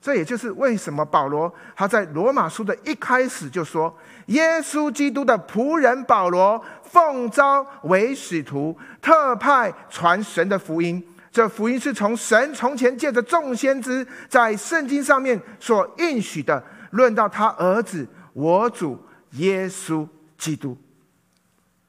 [0.00, 11.00] 这也就是为什么保罗他在罗马书的一开始就说：“耶稣基督的仆人保罗奉召为使徒，特派传神的福音。
[11.30, 16.60] 这福音是从神从前借着众先知在圣经上面所应许的，
[16.90, 18.98] 论到他儿子我主。”
[19.32, 20.06] 耶稣
[20.38, 20.76] 基督，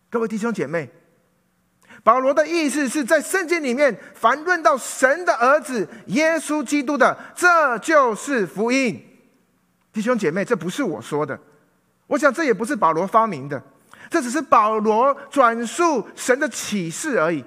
[0.10, 0.90] 各位弟兄姐妹，
[2.04, 9.04] 保罗的意思是在圣经里面，凡论到神的儿子耶稣基督的，这就是福音。
[9.94, 11.40] 弟兄姐妹，这不是我说的，
[12.08, 13.62] 我想这也不是保罗发明的，
[14.10, 17.44] 这只是保罗转述神的启示而已。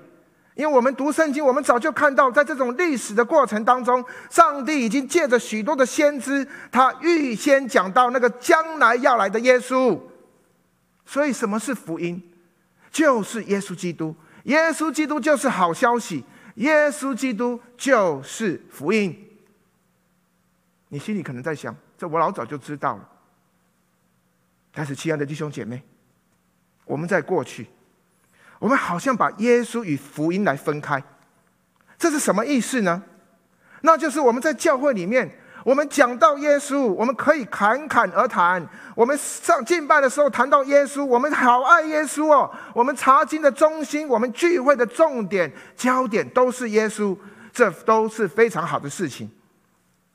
[0.60, 9.98] 因为我们读圣经，我们早就看到，在这种历史的过程当中，上帝已经借着许多的先知，他预先讲到那个将来要来的耶稣。
[11.06, 12.22] 所以，什么是福音？
[12.90, 14.14] 就是耶稣基督。
[14.44, 16.22] 耶稣基督就是好消息。
[16.56, 19.16] 耶稣基督就是福音。
[20.88, 23.08] 你心里可能在想，这我老早就知道了。
[24.74, 25.82] 但是，亲爱的弟兄姐妹，
[26.84, 27.66] 我们在过去。
[28.60, 31.02] 我们好像把耶稣与福音来分开，
[31.98, 33.02] 这是什么意思呢？
[33.80, 35.28] 那就是我们在教会里面，
[35.64, 38.62] 我们讲到耶稣，我们可以侃侃而谈；
[38.94, 42.50] 我们上敬拜的时候谈到耶稣，我们好爱耶稣哦。
[42.74, 47.16] 我们查经的中心，我们聚会的重点、焦点都是耶稣，
[47.52, 49.30] 这都是非常好的事情。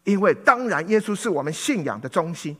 [0.04, 2.56] 因为当然，耶稣是我们信仰的中心。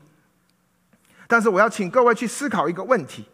[1.28, 3.28] 但是，我要请各位去思考一个问题。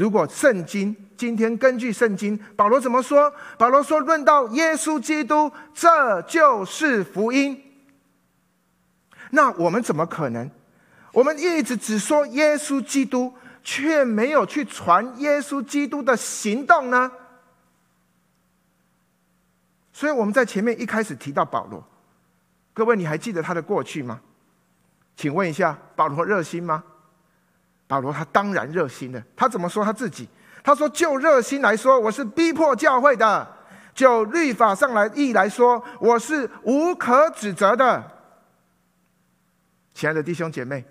[0.00, 3.30] 如果圣经今天根据圣经，保罗怎么说？
[3.58, 7.62] 保罗说：“论到耶稣基督，这就是福音。”
[9.32, 10.50] 那我们怎么可能？
[11.12, 17.12] 我们一直只说耶稣基督，却没有去传耶稣基督的行动呢？
[19.92, 21.86] 所以我们在前面一开始提到保罗，
[22.72, 24.18] 各位你还记得他的过去吗？
[25.14, 26.82] 请问一下，保罗热心吗？
[27.90, 29.20] 保罗他当然热心了。
[29.34, 30.28] 他怎么说他自己？
[30.62, 33.44] 他说：“就热心来说，我是逼迫教会的；
[33.92, 38.08] 就律法上来意来说，我是无可指责的。”
[39.92, 40.84] 亲爱的弟兄姐妹，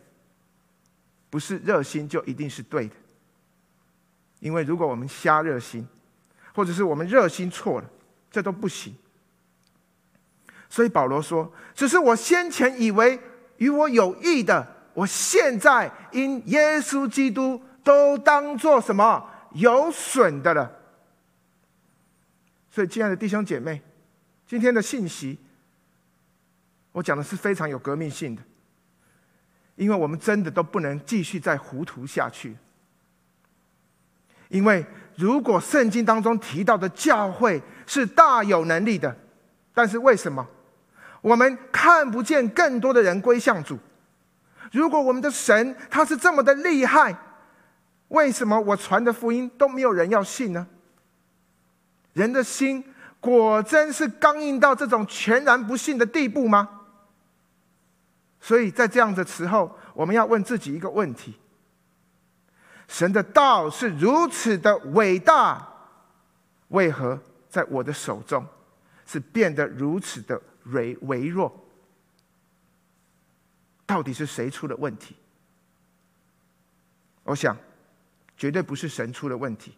[1.30, 2.96] 不是热心就一定是对的，
[4.40, 5.88] 因为如果我们瞎热心，
[6.54, 7.90] 或者是我们热心错了，
[8.30, 8.94] 这都不行。
[10.68, 13.18] 所以保罗说：“只是我先前以为
[13.56, 14.68] 与我有益的。”
[15.00, 20.70] 我现在因耶稣基督都当做什么有损的了。
[22.70, 23.82] 所以，亲爱的弟兄姐妹，
[24.46, 25.40] 今天的信息，
[26.92, 28.42] 我讲的是非常有革命性的，
[29.78, 32.58] 因为我们真的都不能继续再糊涂下去。
[34.50, 34.86] 因为
[35.16, 39.16] 如果圣经当中提到的教会是大有能力的，
[39.74, 40.46] 但是为什么
[41.22, 43.80] 我们看不见更多的人归向主？
[44.72, 47.16] 如果我们的神他是这么的厉害，
[48.10, 50.68] 为什么我传的福音都没有人要信呢？
[52.14, 52.84] 人的心
[53.20, 56.70] 果真是刚硬到这种全然不信的地步吗？
[58.42, 61.36] 所以在这样的时候，我们要问自己一个问题：
[62.88, 65.68] 神的道是如此的伟大，
[66.70, 68.46] 为何在我的手中
[69.06, 71.54] 是变得如此的微微弱？
[73.90, 75.16] 到底是谁出了问题？
[77.24, 77.58] 我想，
[78.38, 79.74] 绝对不是神出了问题。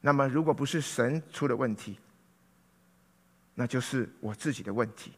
[0.00, 1.98] 那么，如果不是神出了问题，
[3.52, 5.12] 那就是我自己的问题。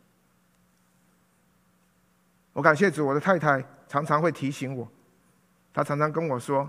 [2.54, 4.90] 我感谢主，我的太太常常会提醒我，
[5.74, 6.66] 她常常跟我说：“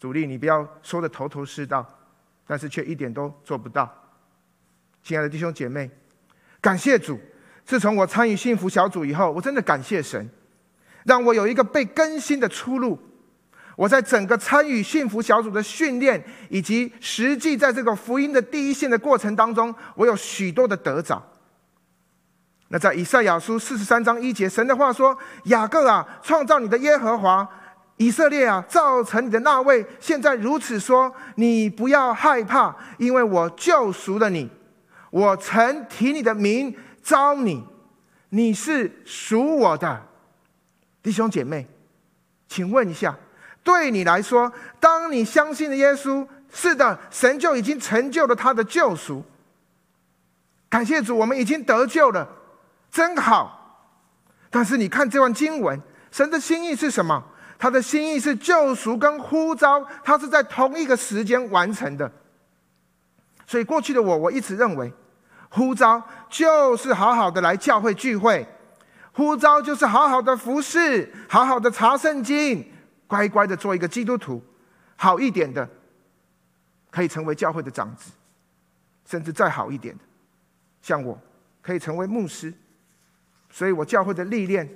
[0.00, 1.88] 主力，你不要说的头头是道，
[2.44, 3.88] 但是却一点都做不到。”
[5.04, 5.88] 亲爱的弟兄姐妹，
[6.60, 7.20] 感谢主，
[7.64, 10.28] 自从我参与幸福小组以后，我真的感谢神，
[11.06, 12.98] 让我有一个被更新的出路。
[13.76, 21.22] 我在整个参与幸福小组的训练，以及实际在这个福音的第一线的过程当中，我有许多的得着。
[22.68, 27.46] 那在以赛亚书四十三章一节，神的话说：“雅各啊，创造你的耶和华；
[27.98, 34.50] 以色列啊，造成你的那位，现在如此说：你不要害怕，因为我救赎了你。
[35.10, 37.62] 我曾提你的名召你，
[38.30, 40.02] 你是属我的。”
[41.06, 41.64] 弟兄姐妹，
[42.48, 43.16] 请问一下。
[43.62, 49.24] 对你来说，当你相信了耶稣，是的，神就已经成就了他的救赎。
[50.68, 52.28] 感谢主，我们已经得救了，
[52.90, 53.94] 真好。
[54.50, 55.80] 但是你看这段经文，
[56.10, 57.22] 神的心意是什么？
[57.56, 62.10] 他的心意是救赎跟呼召，他是在同一个时间完成的。
[63.46, 64.92] 所以过去的我，我一直认为，
[65.50, 68.44] 呼召就是好好的来教会聚会，
[69.16, 72.70] 呼召就是好好的服侍，好好的查圣经。
[73.06, 74.42] 乖乖的做一个基督徒，
[74.94, 75.66] 好一点的，
[76.90, 78.10] 可以成为教会的长子，
[79.06, 80.04] 甚至再好一点的，
[80.82, 81.18] 像我，
[81.62, 82.52] 可以成为牧师。
[83.48, 84.68] 所以我教会的历练，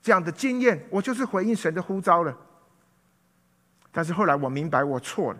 [0.00, 2.34] 这样的经验，我就是回应神的呼召了。
[3.92, 5.38] 但是后来我明白我错了，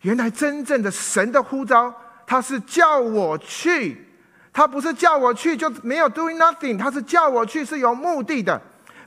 [0.00, 1.94] 原来真正的神的呼召，
[2.26, 4.06] 他是叫我去，
[4.54, 8.58] 他不是叫我去就没有 doing nothing，他是叫我去是有目的的。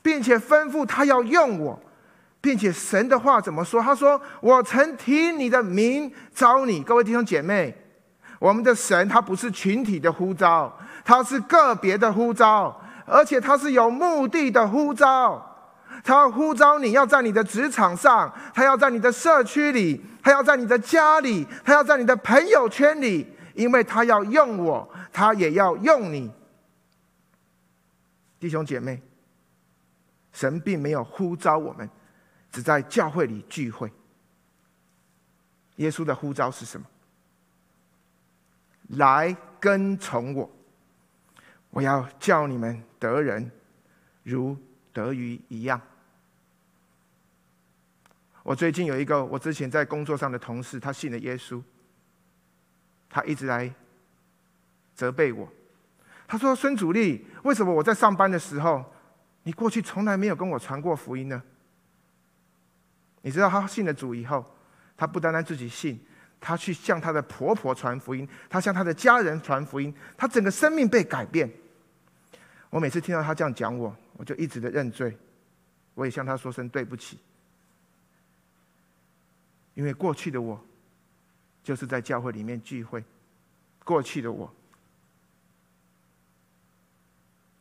[0.03, 1.77] 并且吩咐他要用我，
[2.39, 3.81] 并且神的话怎么说？
[3.81, 7.75] 他说：“我曾提你的名招你。”各位弟兄姐妹，
[8.39, 10.73] 我们的神他不是群体的呼召，
[11.03, 15.43] 他是个别的呼召，而且他是有目的的呼召。
[16.05, 24.87] 他呼召你要在你的职场上，他要在你的社区里，他要在你的家里，他要在你的朋友圈里，因为他要用我，
[25.17, 26.31] 他也要用你，
[28.39, 29.01] 弟兄姐妹。
[30.31, 31.89] 神并没有呼召我们，
[32.51, 33.91] 只在教会里聚会。
[35.77, 36.85] 耶稣的呼召是什么？
[38.89, 40.47] 来跟从我，
[41.71, 43.51] 我要叫你们得人
[44.21, 44.55] 如
[44.93, 45.81] 得鱼一样。
[48.43, 51.59] 我最近有一个我之前在工作上的同事，他信了耶稣，
[53.09, 53.73] 他一直来
[54.97, 55.47] 责备我。
[56.27, 58.83] 他说：“孙主力，为什么我在上班的时候？”
[59.43, 61.41] 你过去从来没有跟我传过福音呢？
[63.21, 64.45] 你知道他信了主以后，
[64.97, 65.97] 他不单单自己信，
[66.41, 71.49] 他去向他的婆婆传福音，他向他的家人传福音，他整个生命被改变。
[72.69, 75.17] 我每次听到他这样讲我，我就一直的认罪，
[75.93, 77.17] 我也向他说声对不起，
[79.75, 80.61] 因为过去的我
[81.63, 83.01] 就是在教会里面聚会，
[83.85, 84.53] 过去的我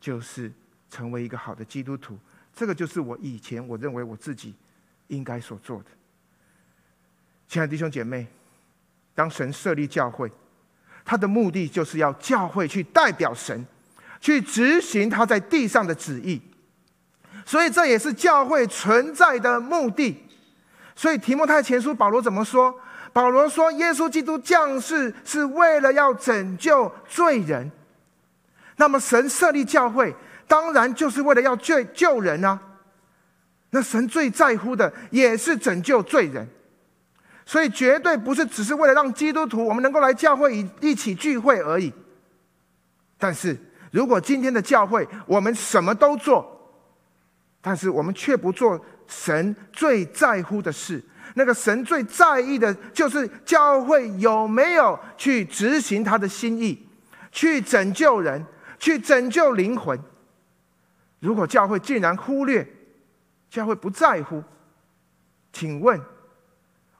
[0.07, 0.51] 就是。
[0.89, 2.17] 成为一个好的基督徒，
[2.55, 4.55] 这个就是我以前我认为我自己
[5.07, 5.85] 应该所做的。
[7.45, 8.25] 亲爱的弟兄姐妹，
[9.13, 10.31] 当神设立教会，
[11.03, 13.65] 他的目的就是要教会去代表神，
[14.21, 16.41] 去执行他在地上的旨意。
[17.45, 20.23] 所以这也是教会存在的目的。
[20.95, 22.73] 所以提摩太前书保罗怎么说？
[23.11, 27.69] 保罗说：“耶稣基督降世是为了要拯救罪人。”
[28.77, 30.15] 那么神设立教会。
[30.47, 32.57] 当然，就是为了要救救人啊！
[33.71, 36.47] 那神最在乎的也是拯救罪人，
[37.45, 41.91] 所以绝对不是只是为了让基督徒我们能够来教会一一起聚会而已。
[43.17, 43.59] 但是
[43.91, 46.79] 如果今天的教会我们什么都做，
[47.59, 51.03] 但是我们却不做神最在乎的事，
[51.33, 56.87] 那个神最在意的就是教会有没有去执行他的心意，
[57.33, 58.45] 去拯救人，
[58.79, 59.99] 去拯救灵魂。
[61.19, 62.67] 如果教会竟然忽略，
[63.49, 64.43] 教会不在乎，
[65.51, 65.99] 请问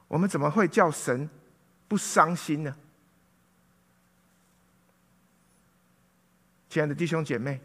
[0.08, 1.30] 我们怎么会叫神
[1.88, 2.76] 不伤心呢？
[6.70, 7.62] 亲爱的弟兄姐妹，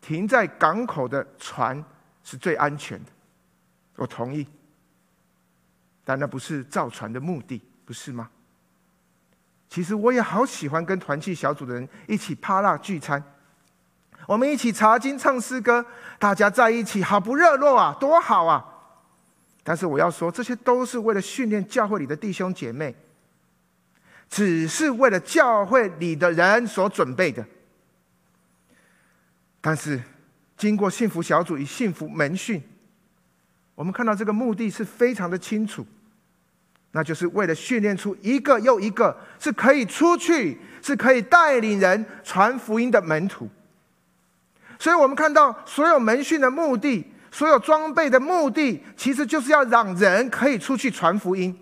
[0.00, 1.82] 停在港口的船
[2.22, 3.10] 是最安全的。
[3.96, 4.46] 我同意，
[6.04, 8.30] 但那不是造船的目的，不是吗？
[9.68, 13.22] 其实我也好喜欢跟团契小组的人一起趴辣聚餐，
[14.26, 15.84] 我们一起查经唱诗歌，
[16.18, 18.64] 大家在一起好不热络啊，多好啊！
[19.62, 22.94] 但是我要说，这些都是为了训练教会里的弟兄姐妹，
[24.30, 27.44] 只是为了教会里的人所准备的。
[29.60, 30.00] 但是
[30.56, 32.62] 经过幸福小组与幸福门训。
[33.74, 35.86] 我们看到这个目的是非常的清楚，
[36.96, 43.46] 那就是为了训练出一个又一个是可以出去、是可以带领人传福音的门徒。
[44.78, 51.54] 所以我们看到所有门训的目的、所有装备的目的，其实就是要让人可以出去传福音。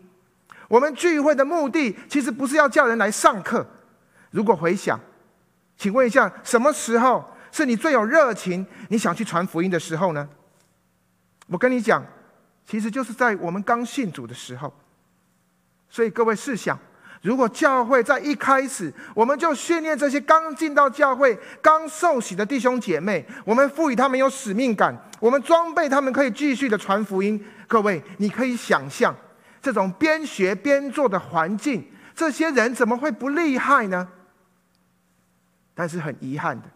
[0.69, 3.67] 我们聚会的目的，其实不是要叫人来上课。
[4.31, 5.01] 如果回想，
[5.77, 10.29] 请问一下，什么时候是你最有热情、你想去传福音的时候呢？
[11.49, 12.07] 我跟你讲，
[12.65, 14.73] 其实就是在我们刚信主的时候。
[15.95, 16.77] 所以各位试想，
[17.23, 27.41] 如果教会在一开始我们就训练这些刚进到教会、刚受洗的弟兄姐妹，我们赋予他们有使命感，我们装备他们可以继续的传福音。
[27.69, 29.15] 各位，你可以想象
[29.63, 34.09] 这种边学边做的环境，这些人怎么会不厉害呢？
[35.75, 36.69] 但是很遗憾的，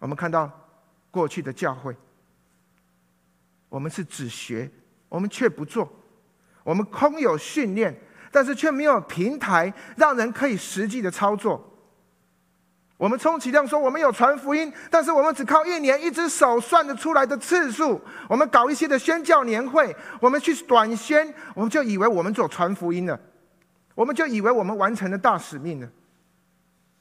[0.00, 0.50] 我们看到
[1.12, 1.96] 过去的教会。
[3.68, 4.68] 我们是只学，
[5.08, 5.86] 我们却不做；
[6.62, 7.94] 我们空有训练，
[8.30, 11.66] 但是却没有平台让人可以实际的操作。
[12.96, 18.00] 我们充其量说我们有传福音，但是我们只靠一年一只手算得出来的次数。
[18.28, 23.18] 我们搞一些的宣教年会，我们去短宣，我们就以为我们做传福音了，
[23.94, 25.88] 我们就以为我们完成了大使命了。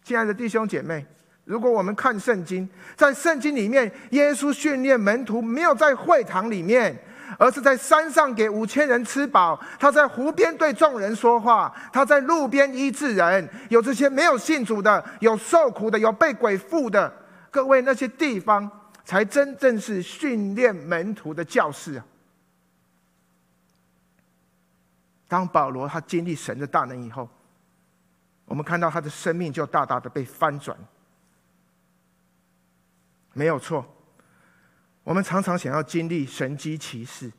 [0.03, 1.05] 亲爱的弟兄姐妹。
[1.45, 6.95] 如果我们看圣经，在圣经里面，耶稣训练门徒没有在会堂里面，
[7.37, 13.49] 而是在山上给五千人吃饱；他在湖边对众人说话；他在路边医治人。
[13.69, 17.13] 有这些没有信主的，有受苦的，有被鬼附的。
[17.51, 18.69] 各位，那些地方
[19.03, 22.05] 才真正是训练门徒的教室啊！
[25.27, 27.29] 当保罗他经历神的大能以后，
[28.45, 30.75] 我们看到他的生命就大大的被翻转。
[33.33, 33.85] 没有错，
[35.09, 37.31] 我们常常想要经历神迹奇事，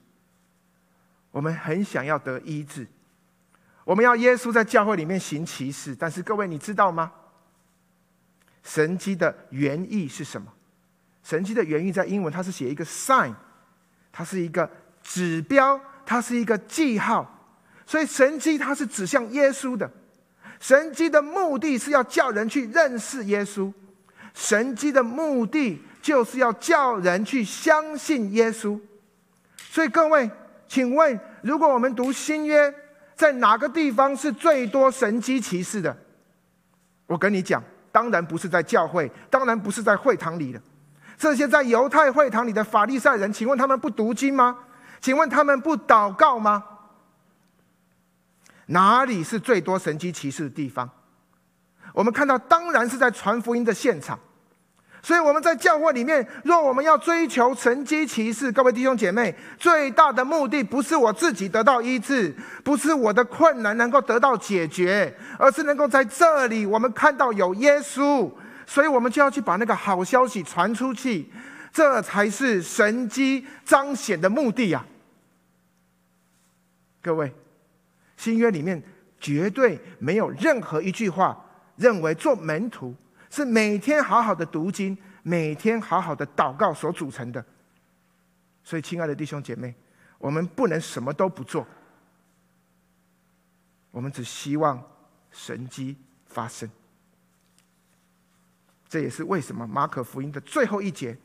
[1.31, 2.85] 我们很想要得医治，
[3.85, 5.95] 我们要耶稣在教会里面行奇事。
[5.95, 7.13] 但是各位，你知道吗？
[8.65, 10.53] 神迹的原意是什么？
[11.23, 13.33] 神迹的原意在英文，它是写一个 sign，
[14.11, 14.69] 它是一个
[15.05, 17.53] 指标，它是一个记号。
[17.87, 19.89] 所以神迹它是指向耶稣的，
[20.59, 23.73] 神迹的目的是要叫人去认识耶稣。
[24.35, 28.79] 神迹的目的就是要叫人去相信耶稣。
[29.57, 30.31] 所以各位，
[30.67, 32.75] 请问，如果我们读新约，
[33.15, 35.97] 在哪个地方是最多神迹奇事的？
[37.07, 40.61] 我跟你讲，当然不是在教会，当然不是在会堂里的。
[41.19, 44.57] 这些在犹太会堂里的法利赛人，请问他们不读经吗？
[45.01, 46.65] 请问他们不祷告吗？
[48.67, 50.89] 哪里是最多神迹奇事的地方？
[51.93, 54.19] 我们看到，当然是在传福音的现场。
[55.03, 68.31] 所以我们在教会里面，若我们要追求神迹奇事，各位弟兄姐妹，最大的目的不是我自己得到医治，不是我的困难能够得到解决，而是能够在这里我们看到有耶稣，
[68.67, 71.31] 所以我们就要去把那个好消息传出去，
[71.73, 74.85] 这才是神迹彰显的目的呀！
[77.03, 77.33] 各位，
[78.17, 78.83] 新约里面
[79.19, 81.37] 绝对没有任何一句话。
[81.77, 82.95] 认为做门徒
[83.31, 87.43] 是每天好好的读经，每天好好的祷告所组成的。
[88.63, 89.75] 所以，亲爱的弟兄姐妹，
[90.19, 91.67] 我们不能什么都不做，
[93.91, 94.83] 我们只希望
[95.31, 96.69] 神迹发生。
[98.89, 101.17] 这也是为什么马可福音的最后一节，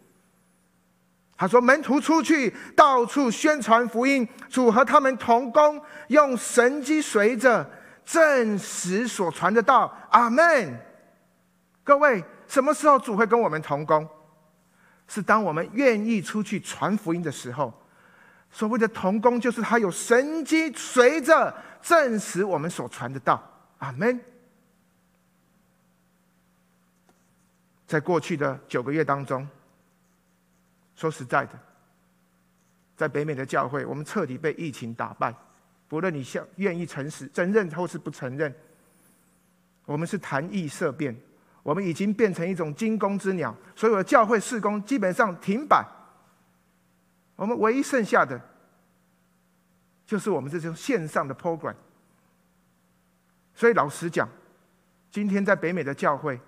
[1.35, 7.69] 他说：“门徒出去，到处宣传福音，主和他们同工，用神迹随着。”
[8.05, 10.79] 证实所传的道，阿门。
[11.85, 14.05] 各位，什么时候主会跟我们同工？
[15.07, 17.71] 是当我们愿意出去传福音的时候。
[18.51, 23.43] 所谓的同工，就是他有神迹随着证实我们所传的道，
[23.79, 24.19] 阿门。
[27.85, 29.47] 在过去的九个月当中，
[30.95, 31.51] 说实在的，
[32.95, 35.35] 在北美的教会，我们彻底被疫情打败。
[35.87, 38.51] 不论你想愿意诚实承认或是不承认，
[39.85, 41.15] 我们是谈疫色变，
[41.65, 45.83] 我们已经变成一种惊弓之鸟，所有的教会事工基本上停摆。
[47.35, 48.39] 我们唯一剩下的，
[50.05, 51.73] 就是我们这种线上的 program。
[53.55, 54.29] 所以老实讲，
[55.09, 56.39] 今天在北美的教会，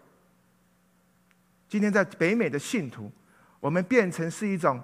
[1.68, 3.12] 今天在北美的信徒，
[3.60, 4.80] 我们变成是一种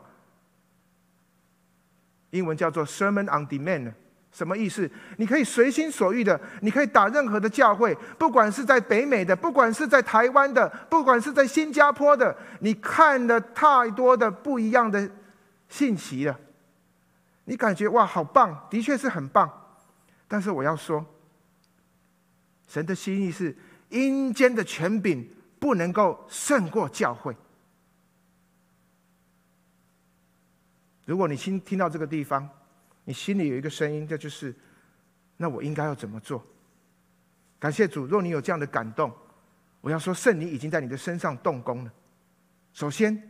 [2.32, 3.94] 英文叫做 sermon on demand。
[4.34, 4.90] 什么意思？
[5.18, 15.08] 你可以随心所欲的，你可以打任何的教会，不管是在北美的，不管是在台湾的，不管是在新加坡的，你看了太多的不一样的
[15.70, 16.40] 信息了，
[17.46, 19.50] 你感觉哇，好棒，的确是很棒。
[20.28, 21.06] 但是我要说，
[22.68, 23.56] 神的心意是，
[23.90, 25.30] 阴间的权柄
[25.60, 27.36] 不能够胜过教会。
[31.06, 32.50] 如果你听听到这个地方，
[33.06, 34.56] 你心里有一个声音，这就是，
[35.38, 36.43] 那我应该要怎么做？
[37.60, 39.12] 感谢主，若你有这样的感动，
[39.82, 41.91] 我要说，圣灵已经在你的身上动工了。
[42.74, 43.30] 首先，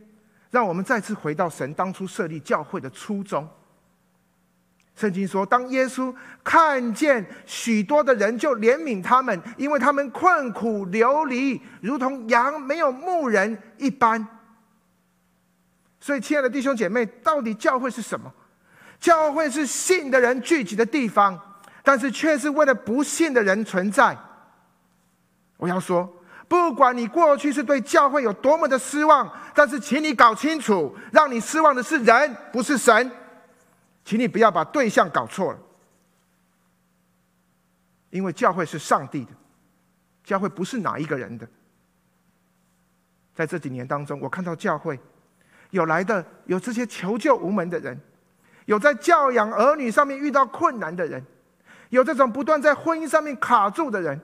[0.50, 3.48] 让我们再次回到神当初设立教会的初衷。
[4.94, 6.14] 圣经说，当耶稣
[6.44, 14.24] 看见许多的人，就怜悯他们，因为他们困苦流离，如同羊没有牧人一般。
[15.98, 18.32] 所以，亲爱的弟兄姐妹，到底教会是什么？
[19.04, 21.38] 教会是信的人聚集的地方，
[21.82, 24.16] 但是却是为了不信的人存在。
[25.58, 26.10] 我要说，
[26.48, 33.12] 不管你过去是对教会有多么的失望，但是请你搞清楚，让你失望的是人，不是神。
[34.06, 35.58] 请你不要把对象搞错了，
[38.08, 39.32] 因为教会是上帝的，
[40.24, 41.46] 教会不是哪一个人的。
[43.34, 44.98] 在这几年当中，我看到教会
[45.68, 48.00] 有来的，有这些求救无门的人。
[48.66, 51.22] 有在教养儿女上面遇到困难的人，
[51.90, 54.18] 有这种不断在婚姻上面卡住的人，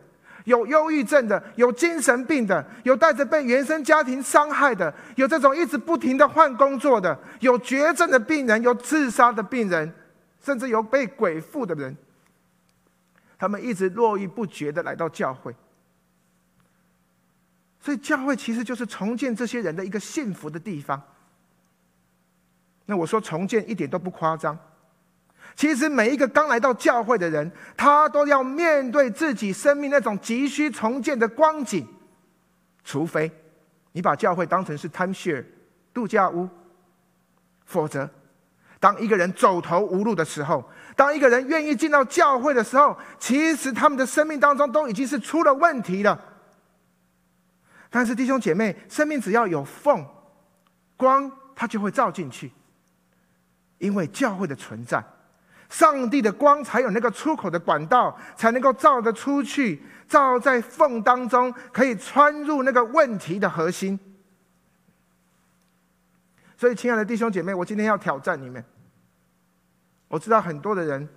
[0.44, 9.92] 有忧郁症的，有精神病的，有带着被原生家庭伤害的，有这种一直不停的换工作的，有绝症的病人，有自杀的病人，
[10.42, 11.94] 甚至有被鬼附的人，
[13.38, 15.54] 他们一直络绎不绝的来到教会，
[17.78, 21.02] 所以教会其实就是重建这些人的一个幸福的地方。
[22.90, 24.58] 那我说重建一点都不夸张。
[25.54, 31.86] 其实每一个刚来到教会的人，他都要面对自己生命那种急需重建的光景。
[32.82, 33.30] 除非
[33.92, 35.44] 你把教会当成是 timeshare
[35.94, 36.48] 度假屋，
[37.64, 38.10] 否则，
[38.80, 46.20] 当一个人走投无路的时候，当一个人愿意进到教会的时候，其实他们的生命当中都已经是出了问题了。
[47.88, 50.04] 但是弟兄姐妹，生命只要有缝，
[50.96, 52.50] 光它就会照进去。
[53.80, 55.02] 因为教会的存在，
[55.68, 63.98] 上帝的光才有那个出口的管道，才能够照得出去，照在缝当中，可以穿入那个问题的核心。
[66.56, 68.62] 所以，亲爱的弟兄姐妹，我今天要挑战你们。
[70.08, 71.08] 我知道很多的人，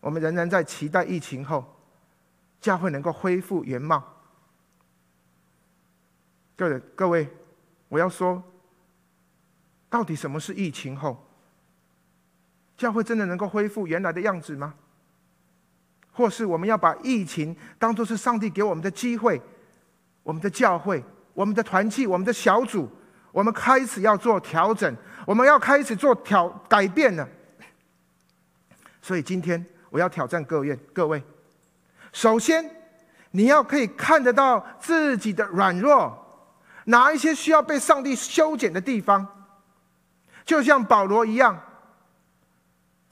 [0.00, 1.64] 我们仍然在期待疫情后，
[2.60, 4.02] 教会能够恢复原貌。
[6.56, 7.28] 各位，各位，
[7.88, 8.42] 我要说，
[9.88, 11.24] 到底什么是疫情后？
[12.82, 14.74] 教会真的能够恢复原来的样子吗？
[16.10, 19.40] 或是我们要把疫情当作是上帝给我们的机会？
[20.24, 21.00] 我们的教会、
[21.32, 22.90] 我们的团契、我们的小组，
[23.30, 24.92] 我们开始要做调整，
[25.24, 27.28] 我们要开始做调改变了。
[29.00, 31.22] 所以今天我要挑战各位，各位，
[32.12, 32.68] 首先
[33.30, 36.12] 你要可以看得到自己的软弱，
[36.86, 39.24] 哪一些需要被上帝修剪的地方，
[40.44, 41.56] 就像保罗一样。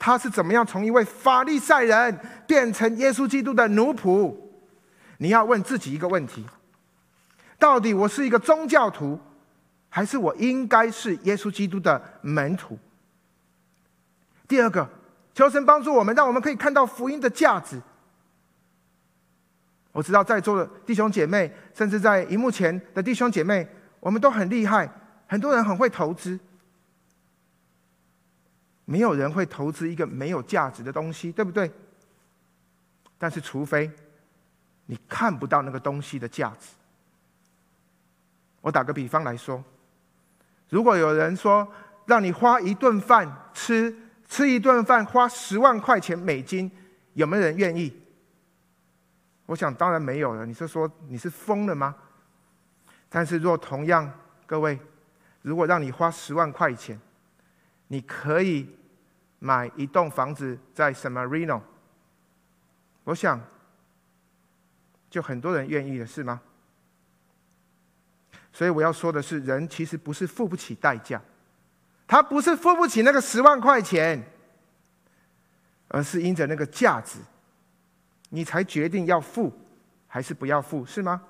[0.01, 4.35] 他是怎么样从一位法利赛人变成耶稣基督的奴仆？
[5.19, 6.47] 你要问自己一个问题：
[7.59, 9.21] 到底我是一个宗教徒，
[9.91, 12.79] 还是我应该是耶稣基督的门徒？
[14.49, 14.89] 第二个，
[15.35, 17.79] 求神帮助我们，让我们可以看到福音的价值。
[19.93, 23.69] 我知道在座的弟兄姐妹，甚至在荧幕前的弟兄姐妹，
[24.01, 24.91] 我们都很厉害，
[25.27, 26.41] 很多人很会投资。
[28.91, 31.71] 没有人会投资一个没有价值的东西，对不对？
[33.17, 33.89] 但是，除非
[34.87, 36.71] 你看不到那个东西的价值。
[38.61, 39.63] 我打个比方来说，
[40.71, 41.73] 如果有人说
[42.05, 46.69] 让你花一顿饭吃，吃一顿饭花十万块钱美金，
[47.13, 47.97] 有没有人愿意？
[49.47, 50.45] 我想当然没有了。
[50.45, 51.95] 你是说你是疯了吗？
[53.09, 54.13] 但是若同样，
[54.47, 54.77] 各位，
[55.43, 57.01] 如果让你花十万块钱，
[57.87, 58.80] 你可以。
[59.41, 61.61] 买一栋房子在 San Marino，
[63.05, 63.41] 我想，
[65.09, 66.41] 就很多人愿意的是吗？
[68.53, 71.23] 所以我要说的是，人其实不是付不起代价，
[72.07, 74.23] 他不是付不起那个十万块钱，
[75.89, 77.19] 而是因着那个价值，
[78.29, 79.51] 你才决定要付
[80.07, 81.23] 还是不要付，是吗？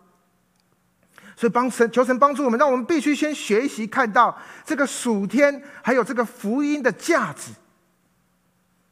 [1.36, 7.52] 所以帮神求神帮助我们，让我们必须先学习看到这个属天还有这个福音的价值。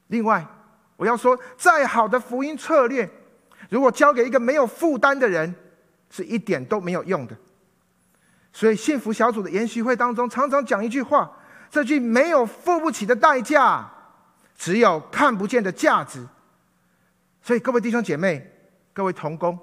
[0.09, 0.47] 另外，
[0.97, 3.09] 我要说，再好的福音策略，
[3.71, 5.55] 如果交给一个没有负担的人，
[6.11, 7.37] 是一点都没有用的。
[8.53, 11.31] 所以幸福小组的研习会当中，常常讲一句话：
[11.71, 13.89] 这句没有付不起的代价，
[14.57, 16.27] 只有看不见的价值。
[17.43, 18.51] 所以各位弟兄姐妹，
[18.93, 19.57] 各位同工。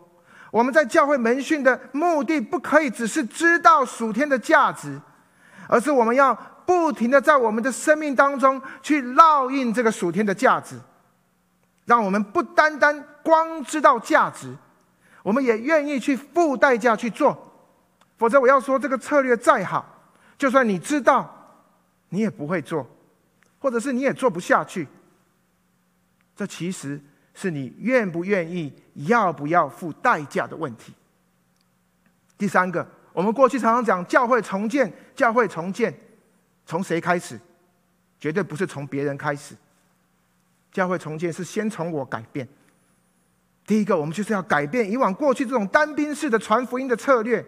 [0.52, 5.02] 我们在教会门训的目的，不可以只是知道属天的价值，
[5.68, 10.80] 而是我们要不停的在我们的生命当中去烙印这个属天的价值，
[11.86, 14.56] 让我们不单单光知道价值，
[15.24, 17.38] 我们也愿意去付代价去做。
[18.18, 19.86] 否则，我要说这个策略再好，
[20.38, 21.30] 就算你知道，
[22.10, 22.88] 你也不会做，
[23.60, 24.88] 或者是你也做不下去。
[26.36, 27.02] 这其实。
[27.38, 30.94] 是你愿不愿意、要不要付代价的问题。
[32.38, 35.94] 第三个，我们过去常常讲教会重建，教会重建，
[36.66, 37.40] 从谁开始？
[38.20, 39.56] 绝对不是从别人开始。
[40.72, 42.48] 教会重建是先从我改变。
[43.66, 47.44] 第一个，我们就是要改变以往过去这种单兵式的传福音的策略，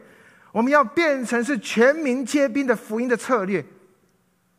[0.51, 3.63] 我们要变成是全民皆兵的福音的策略。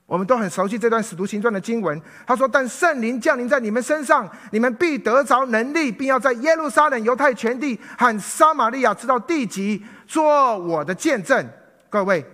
[0.06, 2.00] 我们都很熟悉这段《使徒行传》的经文。
[2.26, 11.46] 他说：“但圣灵降临在你们身上，你们必得着能力，并要在耶路撒冷、犹太全地和撒玛利亚直到地极，做我的见证。”
[11.90, 12.24] 各位，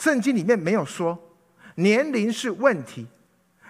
[0.00, 1.16] 圣经里面没有说
[1.76, 3.06] 年龄是问题，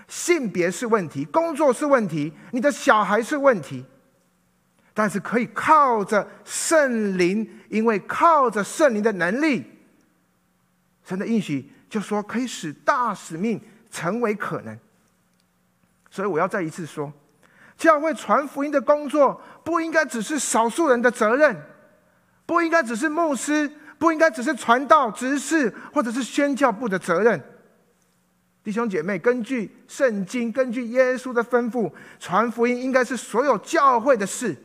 [0.09, 3.85] 性别是问题，工作是问题，你的小孩是问题，
[4.95, 9.67] 但是可以靠着圣灵，因为靠着圣灵的能力，
[11.05, 11.71] 神的应许。
[11.91, 13.61] 就说可以使大使命
[13.91, 14.79] 成为可能，
[16.09, 17.13] 所以我要再一次说，
[17.77, 21.61] 教会传福音的工作不应该只是少数人的责任，
[22.47, 23.69] 不应该只是牧师，
[24.01, 27.39] 不应该只是传道执事或者是宣教部的责任。
[28.65, 34.57] 弟兄姐妹，根据圣经，根据耶稣的吩咐，传福音应该是所有教会的事，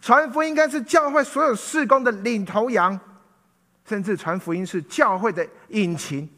[0.00, 2.98] 传福音应该是教会所有事工的领头羊，
[3.86, 6.28] 甚至传福音是教会的引擎。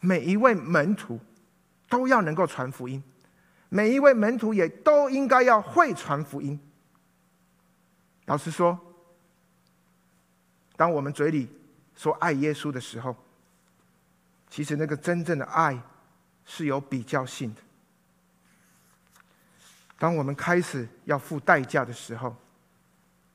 [0.00, 1.20] 每一位门徒
[1.88, 3.00] 都要能够传福音，
[3.68, 6.58] 每一位门徒也都应该要会传福音。
[8.26, 8.76] 老实说，
[10.76, 11.48] 当我们嘴里
[11.96, 13.16] 说爱耶稣的时候，
[14.50, 15.78] 其实那个真正的爱
[16.44, 17.60] 是有比较性的。
[19.98, 22.34] 当我们开始要付代价的时候，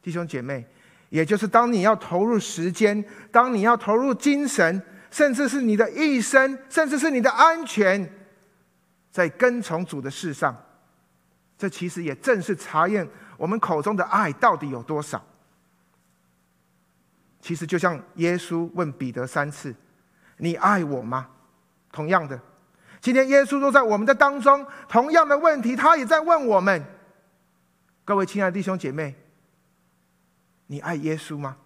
[0.01, 0.65] 弟兄姐妹，
[1.09, 4.81] 也就是当你要投入时间，当你要投入精神。
[5.11, 8.07] 甚至是你的一生，甚至是你的安全，
[9.09, 10.55] 在跟从主的事上，
[11.57, 15.19] 这其实也正是查验我们口中的爱到底有多少。
[17.41, 19.73] 其实就像耶稣问彼得三次
[20.37, 21.29] ：“你爱我吗？”
[21.91, 22.39] 同样的，
[23.01, 26.85] 今天耶稣都在我们的当中，同样的问题，他也在问我们。
[28.05, 29.15] 各位亲爱的弟兄姐妹，
[30.67, 31.57] 你爱耶稣吗？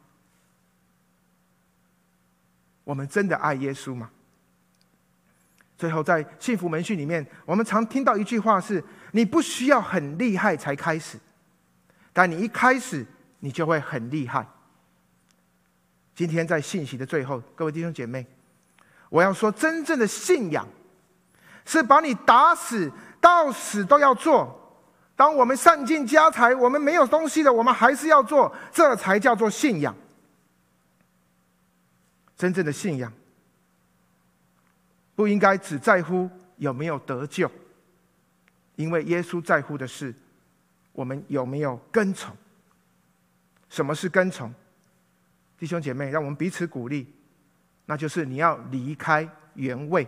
[2.83, 4.09] 我们真的爱耶稣吗？
[5.77, 11.19] 最后，在幸福门训里面，我们常听到一句话是：“你不需要很厉害才开始，
[12.13, 13.05] 但你一开始，
[13.39, 14.47] 你就会很厉害。”
[16.15, 18.25] 今天在信息的最后，各位弟兄姐妹，
[19.09, 20.67] 我要说，真正的信仰
[21.65, 24.59] 是把你打死，到死都要做。
[25.15, 29.95] 当我们散尽家财，我们没有东西了，我们还是要做，这才叫做信仰。
[32.35, 33.13] 真正的信仰
[35.15, 37.49] 不应该只在乎有没有得救，
[38.75, 40.13] 因为耶稣在乎的是
[40.91, 42.35] 我们有没有跟从。
[43.69, 44.53] 什么是跟从？
[45.63, 47.07] 弟兄姐妹，让我们彼此鼓励，
[47.85, 50.05] 那就是你要离开原位。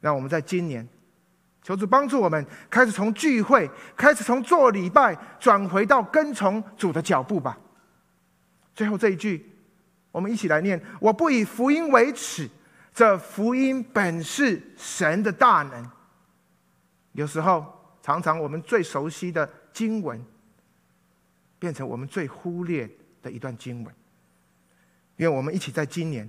[0.00, 0.88] 让我们在今年
[1.64, 7.58] 求主帮助我们，开始从聚会，开始从做礼拜，转回到跟从主的脚步吧。
[8.72, 9.44] 最后这一句。
[10.12, 12.48] 我们一起来念：我不以福音为耻，
[12.94, 15.90] 这福音本是神的大能。
[17.14, 17.66] 有时候，
[18.00, 20.24] 常常我们最熟悉的经文，
[21.58, 22.88] 变成我们最忽略
[23.22, 23.92] 的一段经文。
[25.20, 26.28] 愿我们一起在今年，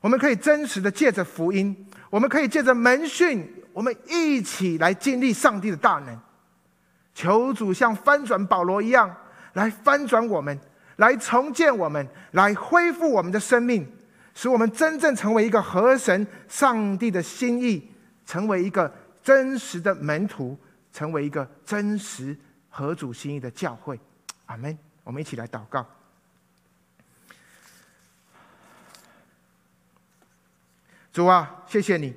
[0.00, 1.74] 我们可以真实的借着福音，
[2.10, 6.20] 我们可以借着门训，我们一起来经历上帝的大能。
[7.14, 9.14] 求主像翻转保罗一样，
[9.52, 10.58] 来翻转我们。
[10.96, 13.84] 来重建我们，来恢复我们的生命，
[14.34, 17.90] 使我们真正成为一个合神上帝的心意，
[18.26, 18.92] 成为一个
[19.22, 20.56] 真实的门徒，
[20.92, 22.36] 成为一个真实
[22.68, 23.98] 合主心意的教会。
[24.46, 24.76] 阿门。
[25.02, 25.84] 我们一起来祷告。
[31.12, 32.14] 主啊，谢谢你，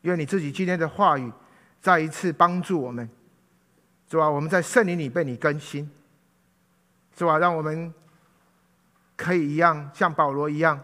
[0.00, 1.32] 愿你自己今天的话语
[1.80, 3.08] 再一次帮助我们。
[4.08, 5.88] 主啊，我们在圣灵里被你更新。
[7.14, 7.94] 主啊，让我们
[9.16, 10.80] 可以一样像保罗一样。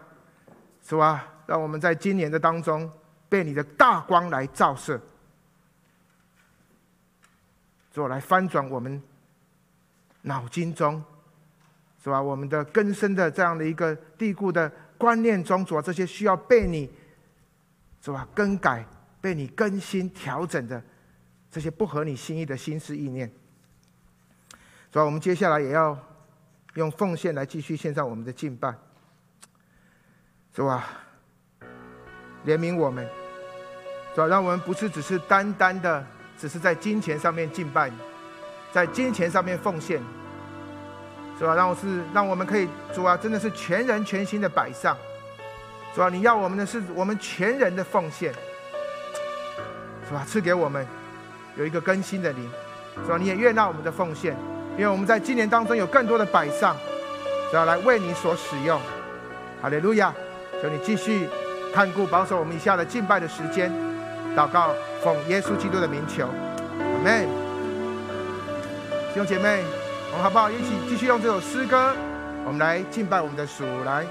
[0.81, 2.89] 主啊，让我们在今年的当中
[3.27, 4.99] 被你的大光来照射。
[7.91, 9.01] 主啊，来翻转我们
[10.21, 11.03] 脑筋中，
[12.01, 12.21] 是吧？
[12.21, 16.89] 我们的根深的这样的一个地固的观念中，主啊，这些需要被你。
[18.01, 18.27] 是吧？
[18.33, 18.85] 更改
[19.19, 20.81] 被你更新调整的
[21.51, 23.29] 这些不合你心意的心思意念，
[24.91, 25.03] 是吧？
[25.03, 25.97] 我们接下来也要
[26.75, 28.73] 用奉献来继续献上我们的敬拜，
[30.55, 30.87] 是吧？
[32.45, 33.05] 怜悯我们，
[34.15, 34.27] 是吧？
[34.27, 36.05] 让我们不是只是单单的
[36.37, 37.91] 只是在金钱上面敬拜，
[38.71, 40.01] 在金钱上面奉献，
[41.37, 41.53] 是吧？
[41.53, 44.97] 让我是让我们可以主啊，真的是全人全心的摆上。
[45.95, 48.31] 主啊，你要我们的是我们全人的奉献，
[50.07, 50.23] 是吧？
[50.25, 50.85] 赐给我们
[51.55, 52.49] 有一个更新的灵，
[53.03, 53.17] 是吧？
[53.19, 54.35] 你也悦纳我们的奉献，
[54.77, 56.75] 因为我们在今年当中有更多的摆上，
[57.49, 57.65] 主要？
[57.65, 58.79] 来为你所使用。
[59.61, 60.13] 哈利路亚！
[60.61, 61.27] 求你继续
[61.73, 63.71] 看顾保守我们以下的敬拜的时间，
[64.35, 67.27] 祷告奉耶稣基督的名求，阿门。
[69.09, 69.63] 弟兄姐妹，
[70.11, 71.93] 我们好不好一起继续用这首诗歌，
[72.45, 74.05] 我们来敬拜我们的主来。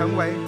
[0.00, 0.39] 成为，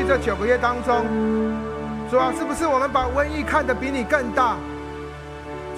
[0.00, 1.04] 去这九个月当中，
[2.10, 4.56] 主啊，是不是我们把瘟疫看得比你更大？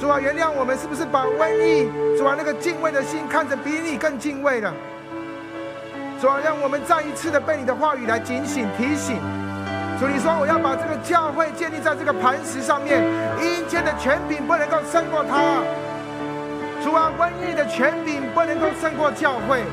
[0.01, 4.73] 主啊，原谅我们，是不是把瘟疫，主啊，那个敬畏的心看得比你更敬畏了？
[6.21, 9.17] 主啊，让我们再一次的被你的话语来警醒提醒。
[9.99, 13.03] 主，你说我要把这个教会建立在这个磐石上面，
[13.43, 15.67] 阴间的权柄不能够胜过它。
[16.79, 19.65] 主啊，瘟疫的权柄不能够胜过教会。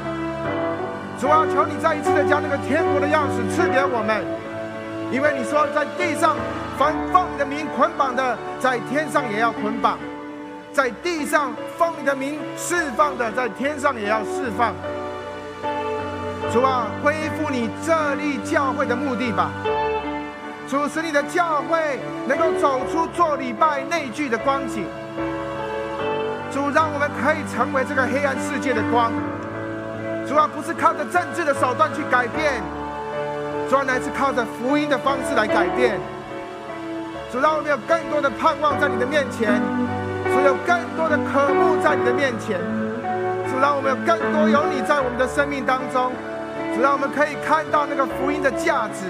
[1.20, 4.24] 主啊，求你再一次的将那个天国的钥匙赐给我们，
[5.12, 6.38] 因为你说在地上
[6.78, 9.98] 凡奉你的名捆绑的，在天上也要捆绑；
[10.72, 14.74] 在地上奉你的名释放的，在天上也要释放。
[16.54, 19.52] 主啊，恢复你设立教会的目的吧。
[20.70, 24.86] 主，使你的教会能够走出做礼拜内聚的光景。
[26.50, 29.12] 主，让我们可以成为这个黑暗世界的光。
[30.30, 32.62] 主啊，不是靠着政治的手段去改变，
[33.68, 36.00] 主啊，乃是靠着福音的方式来改变。
[37.32, 39.60] 主，让我们有更多的盼望在你的面前，
[40.26, 42.62] 主有更多的渴慕在你的面前，
[43.50, 46.14] 主让我们有更多有你在我们的生命当中，
[46.76, 49.10] 主让我们可以看到那个福音的价值，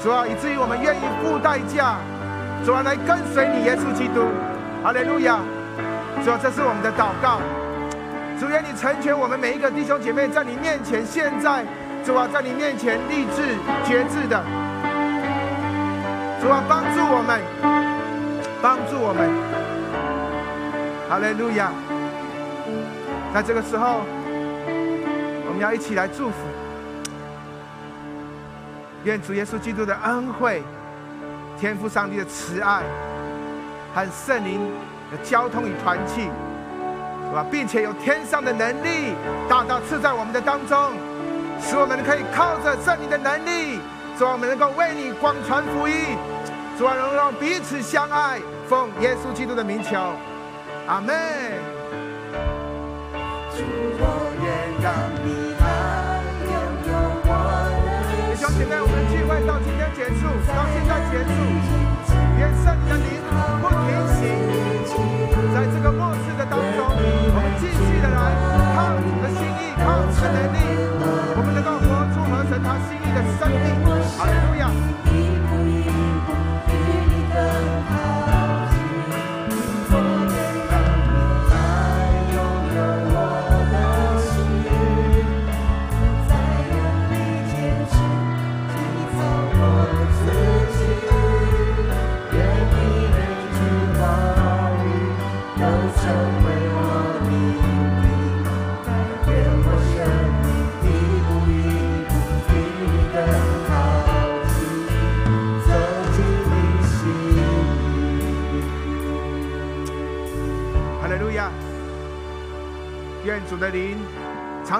[0.00, 1.98] 主啊，以至于我们愿意付代价，
[2.64, 4.22] 主啊，来跟随你耶稣基督，
[4.84, 5.42] 哈利路亚，
[6.22, 7.42] 主啊，这是我们的祷告，
[8.38, 11.64] 主愿你成全我们每一个弟兄姐妹在你面前，现在
[12.04, 14.44] 主啊，在你面前立志决志的。
[16.40, 17.40] 主啊，帮助我们，
[18.60, 19.26] 帮助我们，
[21.08, 21.72] 哈利路亚！
[23.32, 24.02] 在这个时候，
[25.46, 26.36] 我们要一起来祝福，
[29.04, 30.62] 愿主耶稣基督的恩惠、
[31.58, 32.82] 天父上帝的慈爱
[33.94, 34.60] 和圣灵
[35.10, 36.28] 的交通与团契，
[37.28, 37.44] 是吧？
[37.50, 39.14] 并且有天上的能力
[39.48, 40.92] 大大赐在我们的当中，
[41.60, 43.80] 使我们可以靠着圣灵的能力。
[44.16, 46.16] 主啊，我们能够为你广传福音，
[46.78, 50.16] 主啊，能够彼此相爱，奉耶稣基督的名求，
[50.86, 51.12] 阿门。
[53.52, 53.60] 主，
[54.00, 54.02] 我
[54.40, 54.48] 愿
[54.80, 56.56] 让你来拥
[56.88, 56.96] 有
[57.28, 57.28] 我
[57.76, 58.16] 的心。
[58.32, 61.36] 弟兄姐妹，我们的聚会到今天结束，到现在结束，
[62.40, 63.20] 愿圣灵的灵
[63.60, 64.24] 不停息，
[65.52, 66.95] 在这个末世的当中，
[70.32, 70.58] 能力，
[71.36, 73.85] 我们能够活出合成他心意的生命。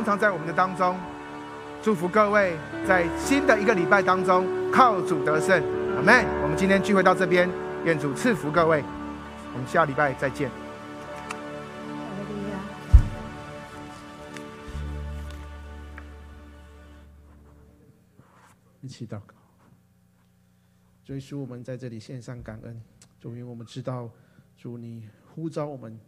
[0.07, 0.97] 常常在我们的当中，
[1.83, 2.57] 祝福各位
[2.87, 5.61] 在新的一个礼拜当中靠主得胜，
[5.97, 6.25] 阿门。
[6.45, 7.51] 我们今天聚会到这边，
[7.85, 8.85] 愿主赐福各位，
[9.53, 10.49] 我们下礼拜再见。
[18.81, 19.35] 一起祷告，
[21.05, 22.81] 主耶稣，我们在这里献上感恩，
[23.19, 24.09] 主，因为我们知道
[24.57, 25.99] 主你呼召我们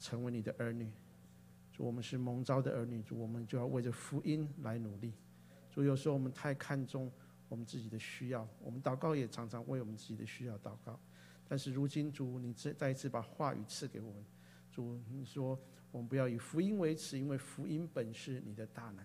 [0.00, 0.90] 成为你的儿女。
[1.84, 5.12] 我们是蒙召的儿女，主，我们就要为着福音来努力。
[5.68, 7.10] 主，有时候我们太看重
[7.48, 10.96] 我们自己的需要，我们祷告也常常为我们自己的需要祷告。
[11.48, 14.24] 但是如今，主，你再再一次把话语赐给我们。
[14.70, 15.58] 主，你说
[15.90, 19.04] 我们不要以福音为耻，因为福音本是你的大能。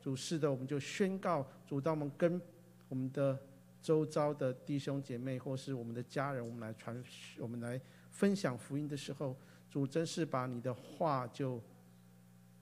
[0.00, 2.40] 主，是的，我们就宣告，主，当我们跟
[2.88, 3.38] 我们的
[3.82, 7.04] 周遭的弟兄姐妹，或是我们的家人，我们来传，
[7.38, 7.78] 我们来
[8.08, 9.36] 分享福音的时候，
[9.68, 11.60] 主，真是把你的话就。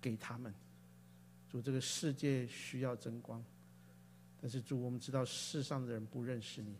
[0.03, 0.53] 给他们，
[1.49, 3.43] 主，这个世界需要争光，
[4.41, 6.77] 但是主，我们知道世上的人不认识你，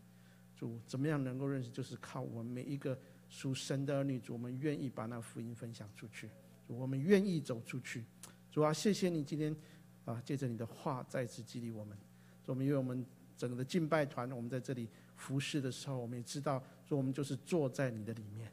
[0.57, 1.71] 主，怎么样能够认识？
[1.71, 6.29] 就是靠我们每一个属神的儿女，主，我们愿意把那福音分享出去，
[6.67, 8.05] 主，我们愿意走出去，
[8.51, 9.57] 主啊，谢谢你今天
[10.05, 11.97] 啊，借着你的话再次激励我们，
[12.45, 18.51] 主，我们因为我们整个的敬拜团，我们在这里服侍的时候，我们也知道，主，我们就是坐在你的里面，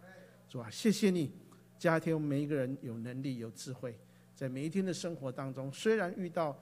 [0.47, 1.31] 主啊，谢谢你，
[1.79, 3.97] 加添我们每一个人有能力有智慧。
[4.39, 6.57] 在每一天的生活当中，虽然遇到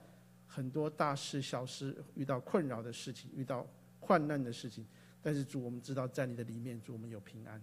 [0.48, 3.68] 很多大事小事，遇到困扰的事情，遇到
[4.00, 4.84] 患难的事情，
[5.22, 7.62] 但是主，我们知道在你的里面，主我们有平安。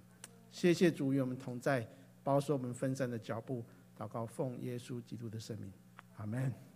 [0.53, 1.85] 谢谢主与我们同在，
[2.23, 3.65] 保守我们分散的脚步。
[3.99, 5.73] 祷告奉耶稣基督的圣名，
[6.17, 6.74] 阿门。